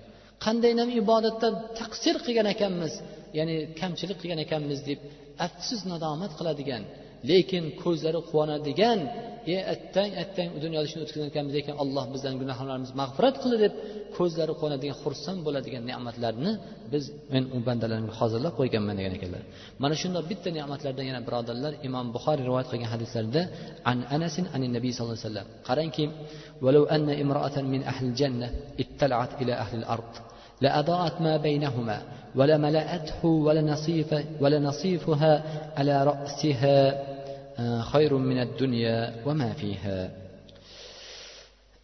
[0.45, 1.47] Qandaynam ibodatda
[1.79, 2.93] taqsir qilgan ekanmiz
[3.37, 4.99] ya'ni kamchilik qilgan ekanmiz deb
[5.45, 6.83] afsus nadomat qiladigan
[7.30, 8.98] lekin ko'zlari quvonadigan
[9.54, 13.72] e attang attang dunyoda shuni o'tkazgan ekanmiz lekin alloh bizdan gunohlarimizni mag'firat qildi deb
[14.16, 16.52] ko'zlari quvonadigan xursand bo'ladigan ne'matlarni
[16.92, 19.42] biz men u bandalarimga hozirlab qo'yganman degan ekanlar
[19.82, 23.42] mana shundoq bitta ne'matlardan yana birodarlar imom buxoriy rivoyat qilgan hadislarida
[23.90, 26.04] an anasin an nabiy sallallohu alayhi vasallam qarangki
[26.64, 28.50] ولو أن امرأة من أهل الجنة
[28.82, 30.12] اطلعت إلى أهل الأرض
[30.60, 32.02] لأضاءت ما بينهما
[32.36, 35.44] ولملأته ولنصيف ولنصيفها
[35.78, 37.07] على رأسها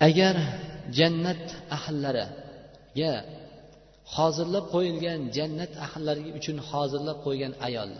[0.08, 0.36] agar
[0.98, 1.44] jannat
[1.78, 3.14] ahllariga
[4.16, 7.92] hozirlab qo'yilgan jannat ahllari uchun hozirlab qo'ygan ayol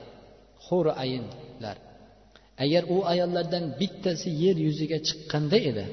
[0.66, 1.78] huri ayinlar.
[2.64, 5.86] Agar u ayollardan bittasi yer yuziga chiqqanda edi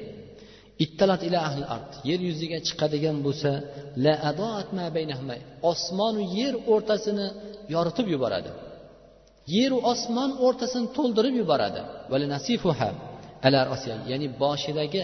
[0.85, 3.51] ittalat ila ahli ard yer yuziga chiqadigan bo'lsa
[4.05, 4.85] la adoat ma
[5.71, 7.27] osmonu yer o'rtasini
[7.73, 8.51] yoritib yuboradi.
[9.55, 11.81] Yeru osmon o'rtasini to'ldirib yuboradi.
[14.11, 15.03] Ya'ni boshidagi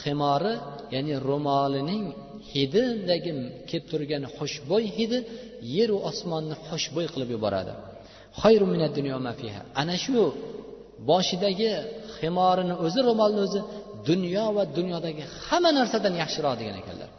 [0.00, 0.54] ximori
[0.94, 2.04] ya'ni ro'molining
[2.52, 3.32] hididagi
[3.68, 5.18] kelib turgan xushbo'y hidi
[5.76, 7.72] yeru osmonni xushbo'y qilib yuboradi.
[9.80, 10.20] Ana shu
[11.10, 11.70] boshidagi
[12.16, 13.60] ximorini o'zi ro'molni o'zi
[14.08, 17.10] dunyo va dunyodagi hamma narsadan yaxshiroq degan ekanlar.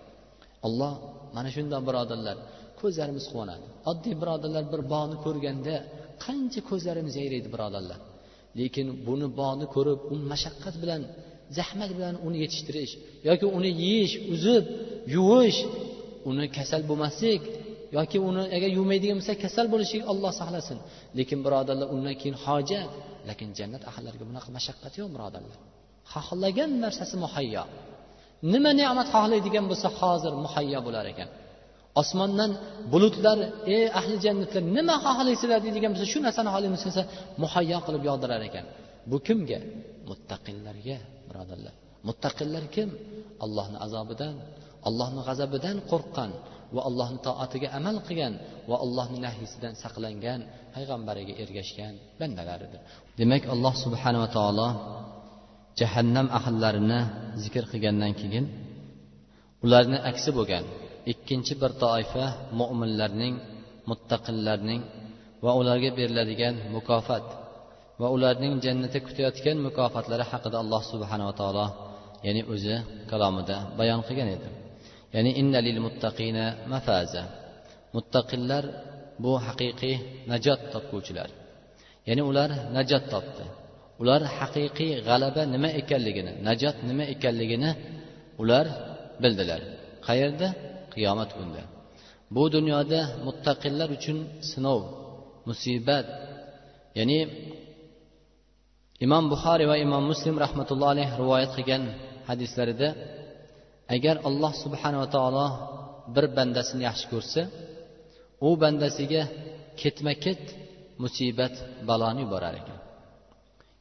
[0.67, 0.93] Olloh
[1.35, 2.37] mana shundoq birodarlar
[2.79, 3.65] ko'zlarimiz quvonadi.
[3.91, 5.75] Oddiy birodarlar bir bog'ni ko'rganda
[6.23, 7.99] qancha ko'zlarimiz yayraydi birodarlar.
[8.59, 11.01] Lekin buni bog'ni ko'rib uni mashaqqat bilan
[11.57, 12.93] zahmat bilan uni yetishtirish
[13.29, 14.63] yoki uni yeyish uzib
[15.15, 15.59] yuvish
[16.29, 17.43] uni kasal bo'lmaslik
[17.97, 20.77] yoki uni agar yuvmaydigan bo'lsa kasal bo'lishlik olloh saqlasin.
[21.17, 22.89] Lekin birodarlar undan keyin hojat
[23.29, 25.57] lekin jannat ahllariga bunaqa mashaqqat yo'q birodarlar.
[26.13, 27.63] Xohlagan narsasi muhayyo.
[28.53, 31.29] Nima ne'mat xohlaydigan bo'lsa hozir muhayyo bo'lar ekan.
[32.01, 32.51] Osmondan
[32.91, 33.37] bulutlar
[33.75, 35.59] ey ahli jannatlar nima xohlaysizlar?
[35.65, 37.03] deydigan bo'lsa shu narsani xohlaymiz desa
[37.43, 38.65] muhayyo qilib yog'dirar ekan.
[39.11, 39.59] Bu kimga?
[40.09, 40.97] Muttaqillarga
[41.29, 41.73] birodarlar.
[42.07, 42.89] Muttaqillar kim?
[43.45, 44.35] Allohni azobidan
[44.87, 46.31] allohni g'azabidan qo'rqqan
[46.75, 48.33] va allohni toatiga amal qilgan
[48.69, 50.41] va allohni nahiysidan saqlangan
[50.75, 52.81] payg'ambariga ergashgan bandalaridir.
[53.19, 54.69] Demak alloh subhanava taolo
[55.79, 56.99] jahannam ahllarini
[57.43, 58.45] zikr qilgandan keyin
[59.65, 60.63] ularni aksi bo'lgan
[61.11, 62.25] ikkinchi bir toifa
[62.59, 63.35] mo'minlarning
[63.89, 64.81] muttaqillarning
[65.45, 67.25] va ularga beriladigan mukofot
[68.01, 71.67] va ularning jannatda kutayotgan mukofotlari haqida alloh subhanava taolo
[72.25, 72.75] ya'ni o'zi
[73.11, 74.47] kalomida bayon qilgan edi.
[75.15, 77.23] Ya'ni innalil muttaqina mafaza.
[77.95, 78.63] Muttaqillar
[79.23, 79.95] bu haqiqiy
[80.31, 81.29] najot topguvchilar.
[82.07, 83.43] Ya'ni ular najot topdi.
[84.01, 87.71] Ular haqiqiy g'alaba nima ekanligini najot nima ekanligini
[88.41, 88.65] ular
[89.23, 89.61] bildilar.
[90.07, 90.47] Qayerda?
[90.93, 91.63] Qiyomat kunida
[92.35, 94.17] bu dunyoda muttaqillar uchun
[94.51, 94.81] sinov
[95.49, 96.05] musibat
[96.97, 97.19] ya'ni
[99.05, 101.83] imom buxoriy va imom muslim rahmatullohi alayhi rivoyat qilgan
[102.29, 102.89] hadislarida
[103.95, 105.47] agar alloh subhanava taolo
[106.15, 107.41] bir bandasini yaxshi ko'rsa
[108.47, 109.23] u bandasiga
[109.81, 110.43] ketma ket
[111.03, 111.53] musibat
[111.89, 112.79] baloni yuborar ekan.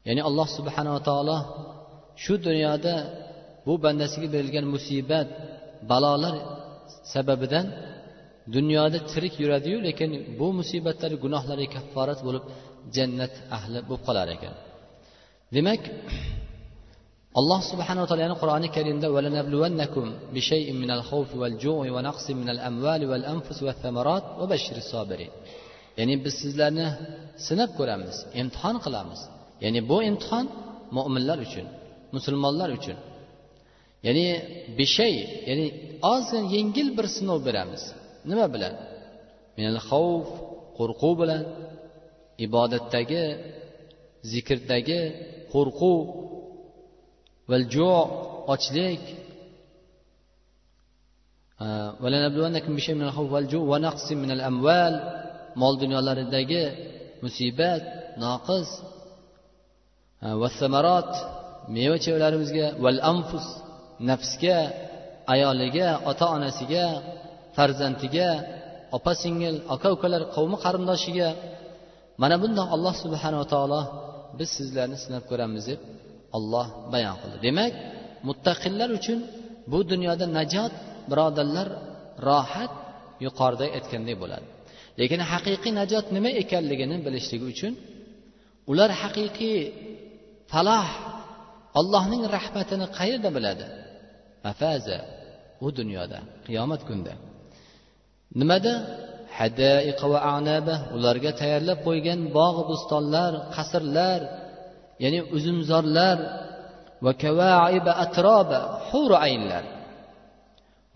[0.07, 1.39] Ya'ni alloh subhanava taolo
[2.23, 2.95] shu dunyoda
[3.67, 5.29] bu bandasiga berilgan musibat
[5.91, 6.35] balolar
[7.13, 7.67] sababidan
[8.55, 12.45] dunyoda tirik yuradiyu lekin bu musibatlar gunohlariga kafforat bo'lib
[12.97, 14.55] jannat ahli bo'lib qolar ekan.
[15.57, 15.83] Demak
[17.39, 19.07] alloh subhanava taoloni qur'oni karimda
[25.99, 26.87] ya'ni biz sizlarni
[27.47, 29.21] sinab ko'ramiz imtihon qilamiz.
[29.65, 30.47] Ya'ni bu imtihon
[30.97, 31.67] mo'minlar uchun
[32.17, 32.97] musulmonlar uchun.
[34.07, 34.27] Ya'ni
[34.79, 35.15] bishay
[35.49, 35.67] ya'ni
[36.13, 37.83] ozgina yengil bir sinov beramiz.
[38.31, 38.75] Nima bilan?
[39.57, 40.29] Minal xavf
[40.79, 41.43] qo'rquv bilan.
[42.47, 43.25] Ibodatdagi
[44.33, 45.01] zikrdagi
[45.53, 45.99] qo'rquv
[48.55, 49.03] ochlik.
[55.61, 56.65] Mol dunyolaridagi
[57.25, 57.83] musibat
[58.25, 58.69] noqis.
[60.43, 61.13] Vassamarot
[61.75, 63.47] meva chevalarimizga val anfus.
[64.09, 64.59] Nafsga
[65.35, 66.85] ayoliga ota onasiga
[67.57, 68.29] farzandiga
[68.97, 71.29] opa singil aka ukalar qavmi qarindoshiga
[72.23, 73.81] mana bundoq alloh subhanava taolo
[74.39, 75.81] biz sizlarni sinab ko'ramiz deb
[76.37, 77.37] olloh bayon qildi.
[77.47, 77.73] Demak
[78.29, 79.19] muttaqillar uchun
[79.73, 80.73] bu dunyoda najot
[81.11, 81.69] birodarlar
[82.29, 82.73] rohat
[83.25, 84.47] yuqorida aytgandek bo'ladi.
[85.01, 87.73] Lekin haqiqiy najot nima ekanligini bilishligi uchun
[88.71, 89.61] ular haqiqiy
[90.53, 90.87] faloh
[91.81, 93.67] allohning rahmatini qayerda biladi?
[94.45, 94.99] Mafaza
[95.67, 97.15] u dunyoda qiyomat kunida.
[98.41, 98.75] Nimada?
[99.39, 104.21] Hadaiqa va anaba ularga tayyorlab qo'ygan bog' bo'stonlar qasrlar
[105.03, 106.19] ya'ni uzumzorlar
[107.05, 109.65] va kavaiba atroba huru aynlar.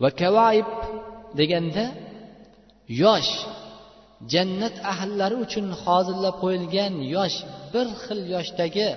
[0.01, 0.69] Va kavaib
[1.39, 1.85] deganda
[3.03, 3.31] yosh
[4.33, 7.37] jannat ahllari uchun hozirlab qo'yilgan yosh
[7.73, 8.89] bir xil yoshdagi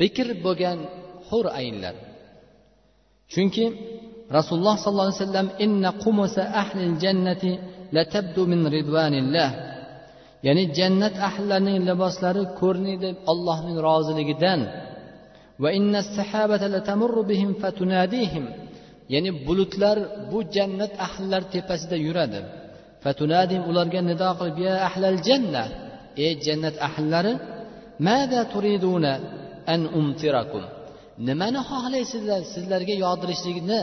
[0.00, 0.78] bikr bo'lgan
[1.28, 1.94] hur aynlar.
[3.32, 3.64] Chunki
[4.36, 7.50] rasululloh sollallohu alayhi vasallam inna qumusa ahlil jannati
[7.96, 9.50] latabdu min ridvanillah
[10.46, 14.60] ya'ni jannat ahllarining liboslari ko'rinadi allohning roziligidan.
[15.62, 18.44] Va inna sahabata latamurru bihim fatunadihim.
[19.14, 19.96] Ya'ni bulutlar
[20.30, 22.40] bu jannat ahllari tepasida yuradi.
[23.04, 25.64] Fatunadim ularga nido qilib ya ahlal janna
[26.24, 27.32] ey jannat ahllari
[28.06, 29.12] mada turiduna
[29.74, 30.64] an umtirakum?
[31.28, 33.80] Nimani xohlaysizlar sizlarga yog'dirishlikni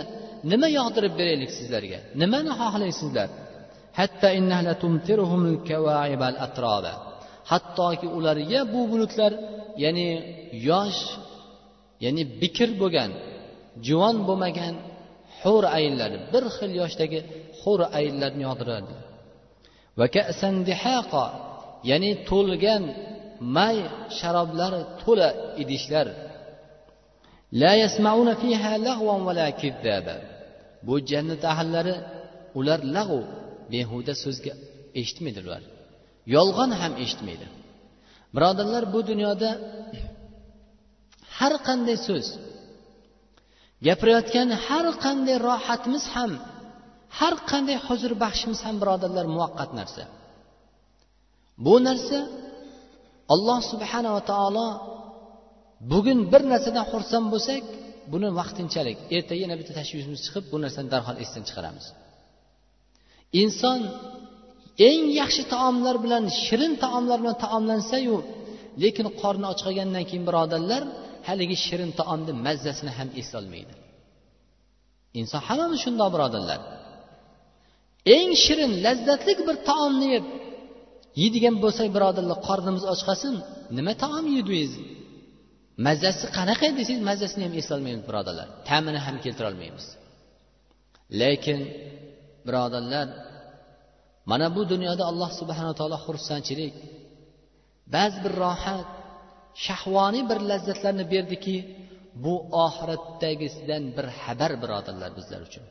[0.51, 1.99] nima yog'dirib beraylik sizlarga?
[2.21, 3.29] Nimani xohlaysizlar?
[7.51, 9.31] Hattoki ularga bu bulutlar
[9.83, 10.09] ya'ni
[10.69, 11.01] yosh
[12.03, 13.11] ya'ni bikr bo'lgan
[13.87, 14.73] juvon bo'lmagan
[15.41, 17.19] hur ayinlar bir xil yoshdagi
[17.61, 18.93] hur ayinlarni yog'diradi
[21.91, 22.83] ya'ni to'lgan
[23.55, 23.77] may
[24.17, 25.29] sharoblar to'la
[25.61, 26.07] idishlar
[30.87, 31.95] bu jannat ahllari
[32.59, 33.21] ular lag'u
[33.71, 34.53] behuda so'zga
[35.01, 35.61] eshitmaydilar.
[36.35, 37.47] Yolg'on ham eshitmaydi.
[38.35, 39.49] Birodarlar bu dunyoda
[41.37, 42.27] har qanday so'z
[43.85, 46.31] gapirayotgan har qanday rohatimiz ham
[47.19, 50.03] har qanday huzur baxshimiz ham birodarlar muvaqqat narsa.
[51.65, 52.19] Bu narsa
[53.33, 54.67] alloh subhanava taolo
[55.91, 57.63] bugun bir narsadan xursand bo'lsak
[58.13, 61.85] buni vaqtinchalik ertaga yana bitta tashvishimiz chiqib bu narsani darhol esdan chiqaramiz.
[63.41, 63.79] Inson
[64.89, 68.17] eng yaxshi taomlar bilan shirin taomlar bilan taomlansayu
[68.83, 70.83] lekin qorni och qolgandan keyin birodarlar
[71.27, 73.73] haligi shirin taomni mazzasini ham eslolmaydi.
[75.19, 76.59] Inson hammamiz shundoq birodarlar.
[78.17, 80.25] Eng shirin lazzatli bir taomni yeb
[81.21, 83.33] yeydigan bo'lsak birodarlar qornimiz och qolsin
[83.77, 84.73] nima taom yedingiz
[85.87, 88.47] mazasi qanaqa desangiz mazasini ham eslolmaymiz birodarlar.
[88.69, 89.85] Ta'mini ham keltirolmaymiz.
[91.21, 91.59] Lekin
[92.47, 93.07] birodarlar
[94.31, 96.73] mana bu dunyoda alloh subhana taolo xursandchilik
[97.95, 98.87] ba'zi bir rohat
[99.65, 101.55] shahvoniy bir lazzatlarni berdiki
[102.23, 105.65] bu oxiratdagisidan bir xabar birodarlar bizlar uchun.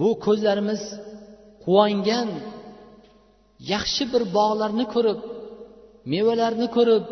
[0.00, 0.82] Bu ko'zlarimiz
[1.64, 2.28] quvongan
[3.74, 5.20] yaxshi bir bog'larni ko'rib
[6.12, 7.04] mevalarni ko'rib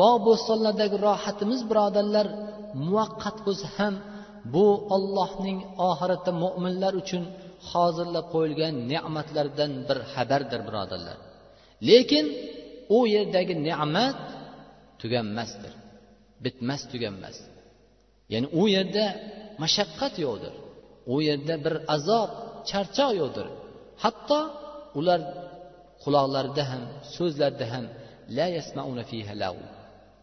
[0.00, 2.26] bog' bo'stonlardagi rohatimiz birodarlar
[2.86, 3.94] muvaqqat bo'lsa ham
[4.54, 4.66] bu
[4.96, 5.58] ollohning
[5.90, 7.22] oxiratda mo'minlar uchun
[7.70, 11.16] hozirlab qo'yilgan ne'matlardan bir xabardir birodarlar.
[11.88, 12.26] Lekin
[12.96, 14.18] u yerdagi ne'mat
[15.00, 15.72] tuganmasdir
[16.44, 17.36] bitmas tuganmas
[18.32, 19.04] ya'ni u yerda
[19.62, 20.54] mashaqqat yo'qdir
[21.14, 22.30] u yerda bir azob
[22.70, 23.46] charchoq yo'qdir.
[24.02, 24.40] Hatto
[24.98, 25.20] ular
[26.02, 26.82] quloqlarida ham
[27.16, 27.84] so'zlarida ham
[28.36, 29.64] la yasmauna fiha lagu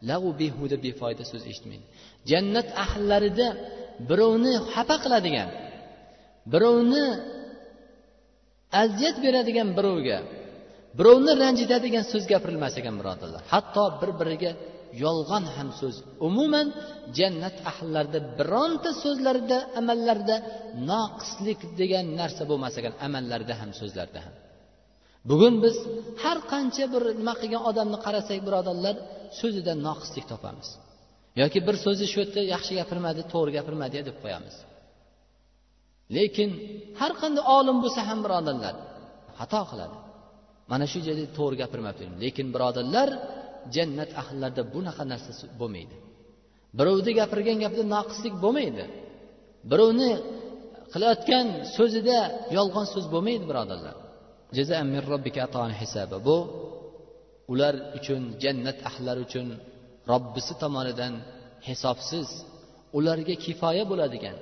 [0.09, 1.85] lagu behuda befoyda so'z eshitmaydi
[2.31, 3.47] jannat ahllarida
[4.09, 5.49] birovni xafa qiladigan
[6.53, 7.05] birovni
[8.83, 10.17] aziyat beradigan birovga
[10.97, 14.51] birovni ranjitadigan so'z gapirilmas ekan birodarlar hatto bir biriga
[15.03, 15.95] yolg'on ham so'z
[16.27, 16.67] umuman
[17.17, 20.35] jannat ahllarida bironta so'zlarida amallarida
[20.91, 24.33] noqislik degan narsa bo'lmas ekan amallarida ham so'zlarida ham.
[25.29, 25.75] Bugun biz
[26.23, 28.95] har qancha bir nima qilgan odamni qarasak birodarlar
[29.41, 30.69] so'zida noqislik topamiz.
[31.41, 34.55] Yoki bir so'zi shu yerda yaxshi gapirmadi to'g'ri gapirmadi deb qo'yamiz.
[36.15, 36.49] Lekin
[36.99, 38.75] har qanday olim bo'lsa ham birodarlar
[39.39, 39.97] xato qiladi.
[40.71, 43.09] Mana shu joyda to'g'ri gapirmabdi lekin birodarlar
[43.75, 45.31] jannat ahillarida bunaqa narsa
[45.61, 45.95] bo'lmaydi.
[46.77, 48.85] Birovni gapirgan gapida noqislik bo'lmaydi.
[49.71, 50.11] Birovni
[50.93, 52.17] qilayotgan so'zida
[52.57, 53.95] yolg'on so'z bo'lmaydi birodarlar.
[56.27, 56.37] Bu
[57.51, 59.47] ular uchun jannat ahllari uchun
[60.11, 61.13] robbisi tomonidan
[61.67, 62.29] hisobsiz
[62.97, 64.37] ularga kifoya bo'ladigan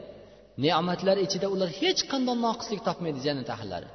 [0.64, 3.89] ne'matlar ichida ular hech qanday noqislik topmaydi jannat ahllari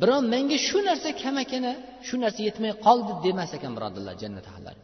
[0.00, 1.64] biron menga shu narsa kam ekan
[2.08, 4.80] shu narsa yetmay qoldi demas ekan birodarlar jannat ahllari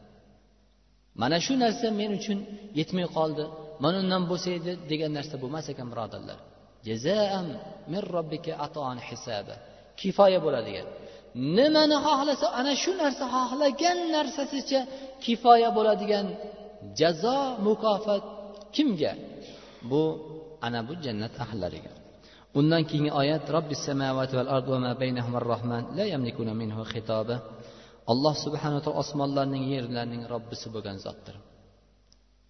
[1.20, 2.38] mana shu narsa men uchun
[2.80, 3.44] yetmay qoldi
[3.82, 6.38] mana undan bo'lsa edi degan narsa bo'lmas ekan birodarlar.
[7.92, 8.52] Min robbika
[10.00, 10.86] kifoya bo'ladigan.
[11.56, 14.80] Nimani xohlasa ana shu narsa xohlagan narsasicha
[15.24, 16.26] kifoya bo'ladigan
[16.98, 18.24] jazo mukofot
[18.74, 19.12] kimga?
[19.90, 20.02] Bu
[20.66, 21.92] ana bu jannat ahllariga
[22.58, 27.36] undan keyingi oyat robbis samavati val ardi va ma baynahumar rohman la yamlikuna minhu xitoba.
[28.12, 31.36] Alloh subhanaa taolo osmonlarning yerlarning robbisi bo'lgan zotdir.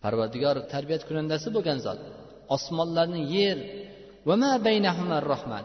[0.02, 2.00] Parvardigor tarbiyat kunandasi bo'lgan zot.
[2.56, 3.58] Osmonlarning yer
[4.28, 5.64] va ma baynahumar rohman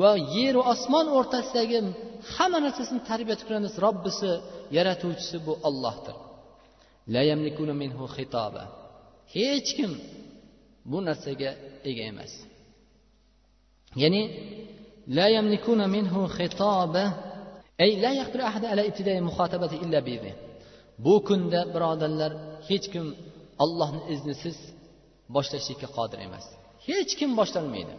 [0.00, 1.80] va yeru osmon o'rtasidagi
[2.34, 4.30] hamma narsasini tarbiya kunandasi robbisi
[4.76, 6.16] yaratuvchisi bu ollohdir
[9.36, 9.92] hech kim
[10.90, 11.50] bu narsaga
[11.90, 12.32] ega emas.
[14.02, 14.22] Ya'ni
[15.16, 17.04] la yamlikuna minhu xitoba
[17.84, 20.32] ay la yaqdiru ahad ala ibtidai muhatabati illa bi'izni
[21.04, 22.32] bu kunda birodarlar
[22.68, 23.06] hech kim
[23.64, 24.58] ollohni iznisiz
[25.34, 26.44] boshlashlikka qodir emas.
[26.88, 27.94] Hech kim boshlolmaydi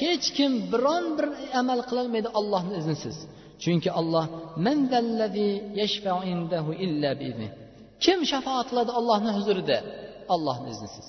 [0.00, 1.26] hech kim biron bir
[1.60, 3.16] amal qilolmaydi ollohni iznisiz.
[3.62, 4.26] Chunki olloh
[8.04, 9.78] kim shafoat qiladi ollohni huzurida?
[10.34, 11.06] Ollohni iznisiz.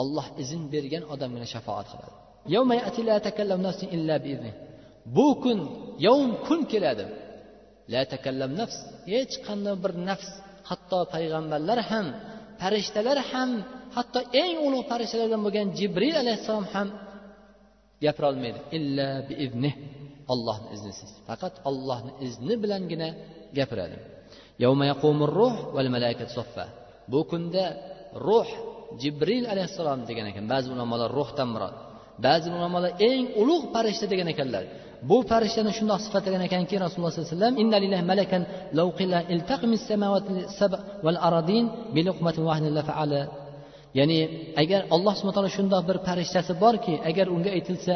[0.00, 2.12] Olloh izn bergan odamgina shafoat qiladi.
[5.16, 5.58] Bu kun
[6.06, 7.04] yovm kun keladi.
[7.92, 8.78] La takallam nafs
[9.12, 10.30] hech qanday bir nafs
[10.70, 12.06] hatto payg'ambarlar ham
[12.60, 13.50] farishtalar ham
[13.96, 16.88] hatto eng ulug' farishtalardan bo'lgan jibril alayhissalom ham
[18.04, 18.58] gapirolmaydi.
[18.76, 19.74] Illa biiznih.
[20.32, 21.10] Ollohni iznisiz.
[21.28, 23.08] Faqat ollohni izni bilangina
[23.58, 23.96] gapiradi.
[27.12, 27.64] Bu kunda
[28.28, 28.48] ruh
[29.02, 30.44] jibril alayhissalom degan ekan.
[30.52, 31.74] Ba'zi ulamolar ruhdan murod.
[32.26, 34.64] Ba'zi ulamolar eng ulug' farishta degan ekanlar.
[35.10, 37.52] Bu farishtani shundoq sifatlagan ekanki rasululloh sollallohu alayhi
[42.74, 43.37] vasallam
[43.98, 44.18] ya'ni
[44.62, 47.94] agar alloh subhana taolo shundoq bir farishtasi borki agar unga aytilsa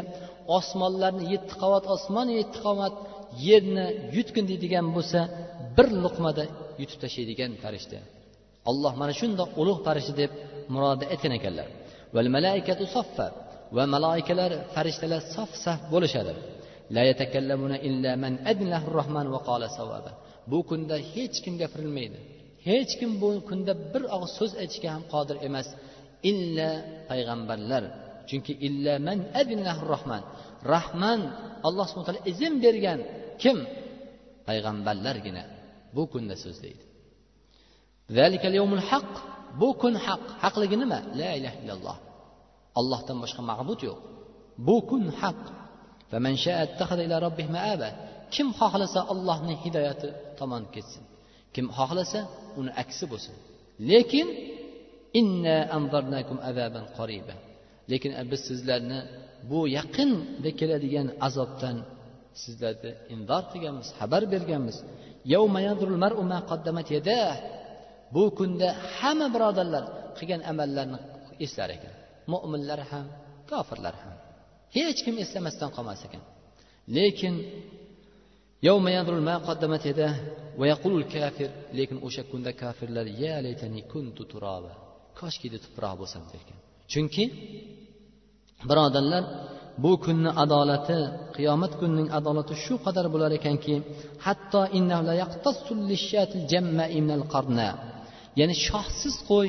[0.58, 2.94] osmonlarni yetti qavat osmon yetti qavat
[3.48, 3.86] yerni
[4.16, 5.20] yutgin deydigan bo'lsa
[5.76, 6.44] bir luqmada
[6.80, 7.98] yutib tashlaydigan farishta.
[8.70, 10.30] Alloh mana shundoq ulug' farishta deb
[10.72, 11.68] muroda etgan ekanlar.
[13.76, 16.34] Va maloikalar farishtalar sof saf bo'lishadi
[20.50, 22.18] bu kunda hech kim gapirilmaydi
[22.68, 25.68] hech kim bu kunda bir og'iz so'z aytishga ham qodir emas.
[26.30, 26.68] Illa
[27.10, 27.84] payg'ambarlar.
[28.28, 29.18] Chunki illa man
[29.90, 30.22] rohman
[30.74, 31.20] rahman.
[31.68, 33.00] Alloh subhana taolo izn bergan
[33.42, 33.58] kim?
[34.48, 35.42] Payg'ambarlargina.
[35.96, 36.82] Bu kunda so'zlaydi
[38.90, 39.10] haq
[39.60, 40.98] bu kun haq haqligi nima?
[41.20, 41.96] La ilaha illalloh.
[42.80, 43.98] Allohdan boshqa ma'bud yo'q.
[44.66, 45.40] Bu kun haq
[48.34, 50.08] kim xohlasa allohni hidoyati
[50.38, 51.04] tomon ketsin.
[51.54, 52.20] Kim xohlasa
[52.60, 53.34] uni aksi bo'lsin.
[53.90, 54.26] Lekin
[57.90, 58.98] lekin biz sizlarni
[59.50, 61.76] bu yaqinda keladigan azobdan
[62.42, 64.76] sizlarni indor qilganmiz xabar berganmiz.
[68.14, 69.84] Bu kunda hamma birodarlar
[70.18, 70.98] qilgan amallarini
[71.44, 71.94] eslar ekan.
[72.32, 73.06] Mo'minlar ham
[73.50, 74.14] kofirlar ham.
[74.76, 76.22] Hech kim eslamasdan qolmas ekan.
[76.96, 77.34] Lekin
[81.78, 84.72] lekin o'sha kunda kofirlar ya laytani kuntu turaba.
[85.20, 86.58] Koshkida tuproq bo'lsam derkan.
[86.92, 87.24] Chunki
[88.68, 89.24] birodarlar
[89.84, 90.98] bu kunni adolati
[91.36, 93.74] qiyomat kunining adolati shu qadar bo'lar ekanki
[94.26, 94.60] hatto
[98.40, 99.48] ya'ni shohsiz qo'y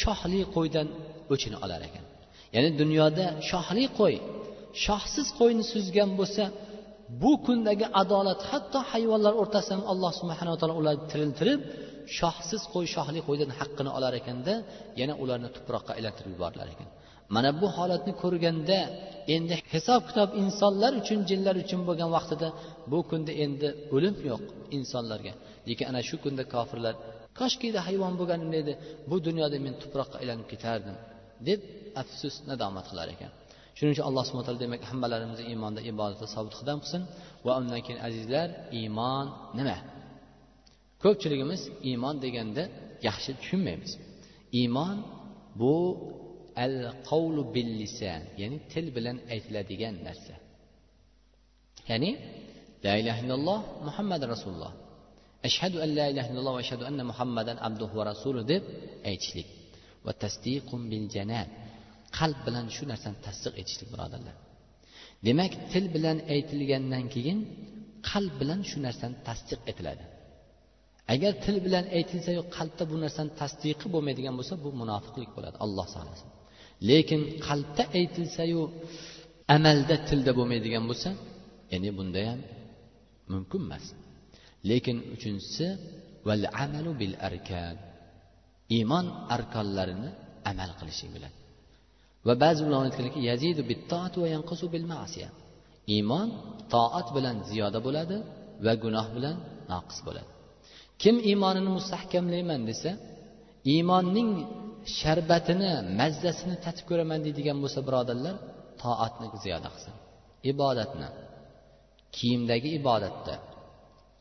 [0.00, 0.86] shohli qo'ydan
[1.32, 2.04] o'chini olar ekan.
[2.54, 4.14] Ya'ni dunyoda shohli qo'y
[4.84, 6.44] shohsiz qo'yni suzgan bo'lsa
[7.22, 11.60] bu kundagi adolat hatto hayvonlar o'rtasida ham alloh subhanaa taolo ularni tiriltirib
[12.18, 14.54] shohsiz qo'y shohli qo'ydan haqqini olar ekanda
[15.00, 16.88] yana ularni tuproqqa aylantirib yuborilar ekan.
[17.34, 18.78] Mana bu holatni ko'rganda
[19.34, 22.48] endi hisob kitob insonlar uchun jinlar uchun bo'lgan vaqtida
[22.92, 24.42] bu kunda endi o'lim yo'q
[24.78, 25.32] insonlarga.
[25.68, 26.94] Lekin ana shu kunda kofirlar
[27.40, 28.72] koshkida hayvon bo'lganimda edi
[29.10, 30.96] bu dunyoda men tuproqqa aylanib ketardim
[31.48, 31.60] deb
[32.02, 33.30] afsus nadomat qilar ekan.
[33.76, 37.02] Shuning uchun alloh subhana taolo demak hammalarimizni iymonda ibodatda sobit qadam qilsin.
[37.46, 38.48] Va undan keyin azizlar
[38.78, 39.26] iymon
[39.58, 39.76] nima?
[41.04, 42.62] Ko'pchiligimiz iymon deganda
[43.08, 43.92] yaxshi tushunmaymiz.
[44.60, 44.96] Iymon
[45.60, 45.74] bu
[46.64, 46.76] al
[47.08, 50.34] qavlu bil lisan ya'ni til bilan aytiladigan narsa.
[51.90, 52.10] Ya'ni
[52.84, 54.72] la ilaha illalloh muhammad rasululloh.
[55.48, 58.62] Ashhadu an la ilaha illalloh va ashhadu anna muhammadan abduhu va rasuluh deb
[59.10, 59.48] aytishlik.
[60.06, 61.48] Va tasdiqum bil janan
[62.18, 64.36] qalb bilan shu narsani tasdiq etishlik birodarlar.
[65.26, 67.38] Demak til bilan aytilgandan keyin
[68.10, 70.04] qalb bilan shu narsani tasdiq etiladi.
[71.12, 76.28] Agar til bilan aytilsayu qalbda bu narsani tasdiqi bo'lmaydigan bo'lsa bu munofiqlik bo'ladi alloh saqlasin
[76.90, 78.60] lekin qalbda aytilsayu
[79.56, 81.10] amalda tilda bo'lmaydigan bo'lsa
[81.72, 82.40] ya'ni bunda ham
[83.32, 83.84] mumkin emas.
[84.70, 85.66] Lekin uchinchisi
[86.28, 87.76] val amalu bil arkan.
[88.76, 90.10] Iymon arkonlarini
[90.50, 91.32] amal qilishing bilan.
[92.26, 95.28] Va ba'zi ulamo aytganlarki yazidu bittoat va yanqusu bil ma'siya.
[95.96, 96.28] Iymon
[96.74, 98.16] toat bilan ziyoda bo'ladi
[98.64, 99.36] va gunoh bilan
[99.72, 100.30] noqis bo'ladi.
[101.02, 102.90] Kim iymonini mustahkamlayman desa
[103.72, 104.30] iymonning
[104.98, 108.36] sharbatini mazzasini tatib ko'raman deydigan bo'lsa birodarlar
[108.82, 109.94] toatni ziyoda qilsin.
[110.52, 111.08] Ibodatni
[112.16, 113.34] kiyimdagi ibodatda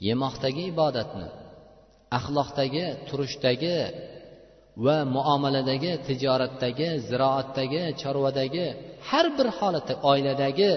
[0.08, 1.28] yemoqdagi ibodatni
[2.18, 3.78] axloqdagi turishdagi
[4.86, 8.68] va muomaladagi tijoratdagi ziroatdagi chorvadagi
[9.10, 10.72] har bir holatda oiladagi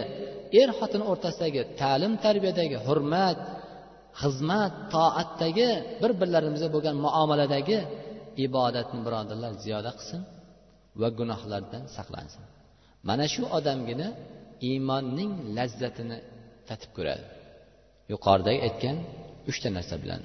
[0.60, 3.38] er xotin o'rtasidagi ta'lim tarbiyadagi hurmat
[4.20, 5.68] xizmat toatdagi
[6.02, 7.78] bir birlarimizga bo'lgan muomaladagi
[8.46, 10.20] ibodatni birodarlar ziyoda qilsin
[11.00, 12.44] va gunohlardan saqlansin.
[13.08, 14.08] Mana shu odamgina
[14.68, 16.18] iymonning lazzatini
[16.68, 17.24] tatib ko'radi.
[18.12, 18.96] Yuqoridagi aytgan
[19.50, 20.20] uchta narsa bilan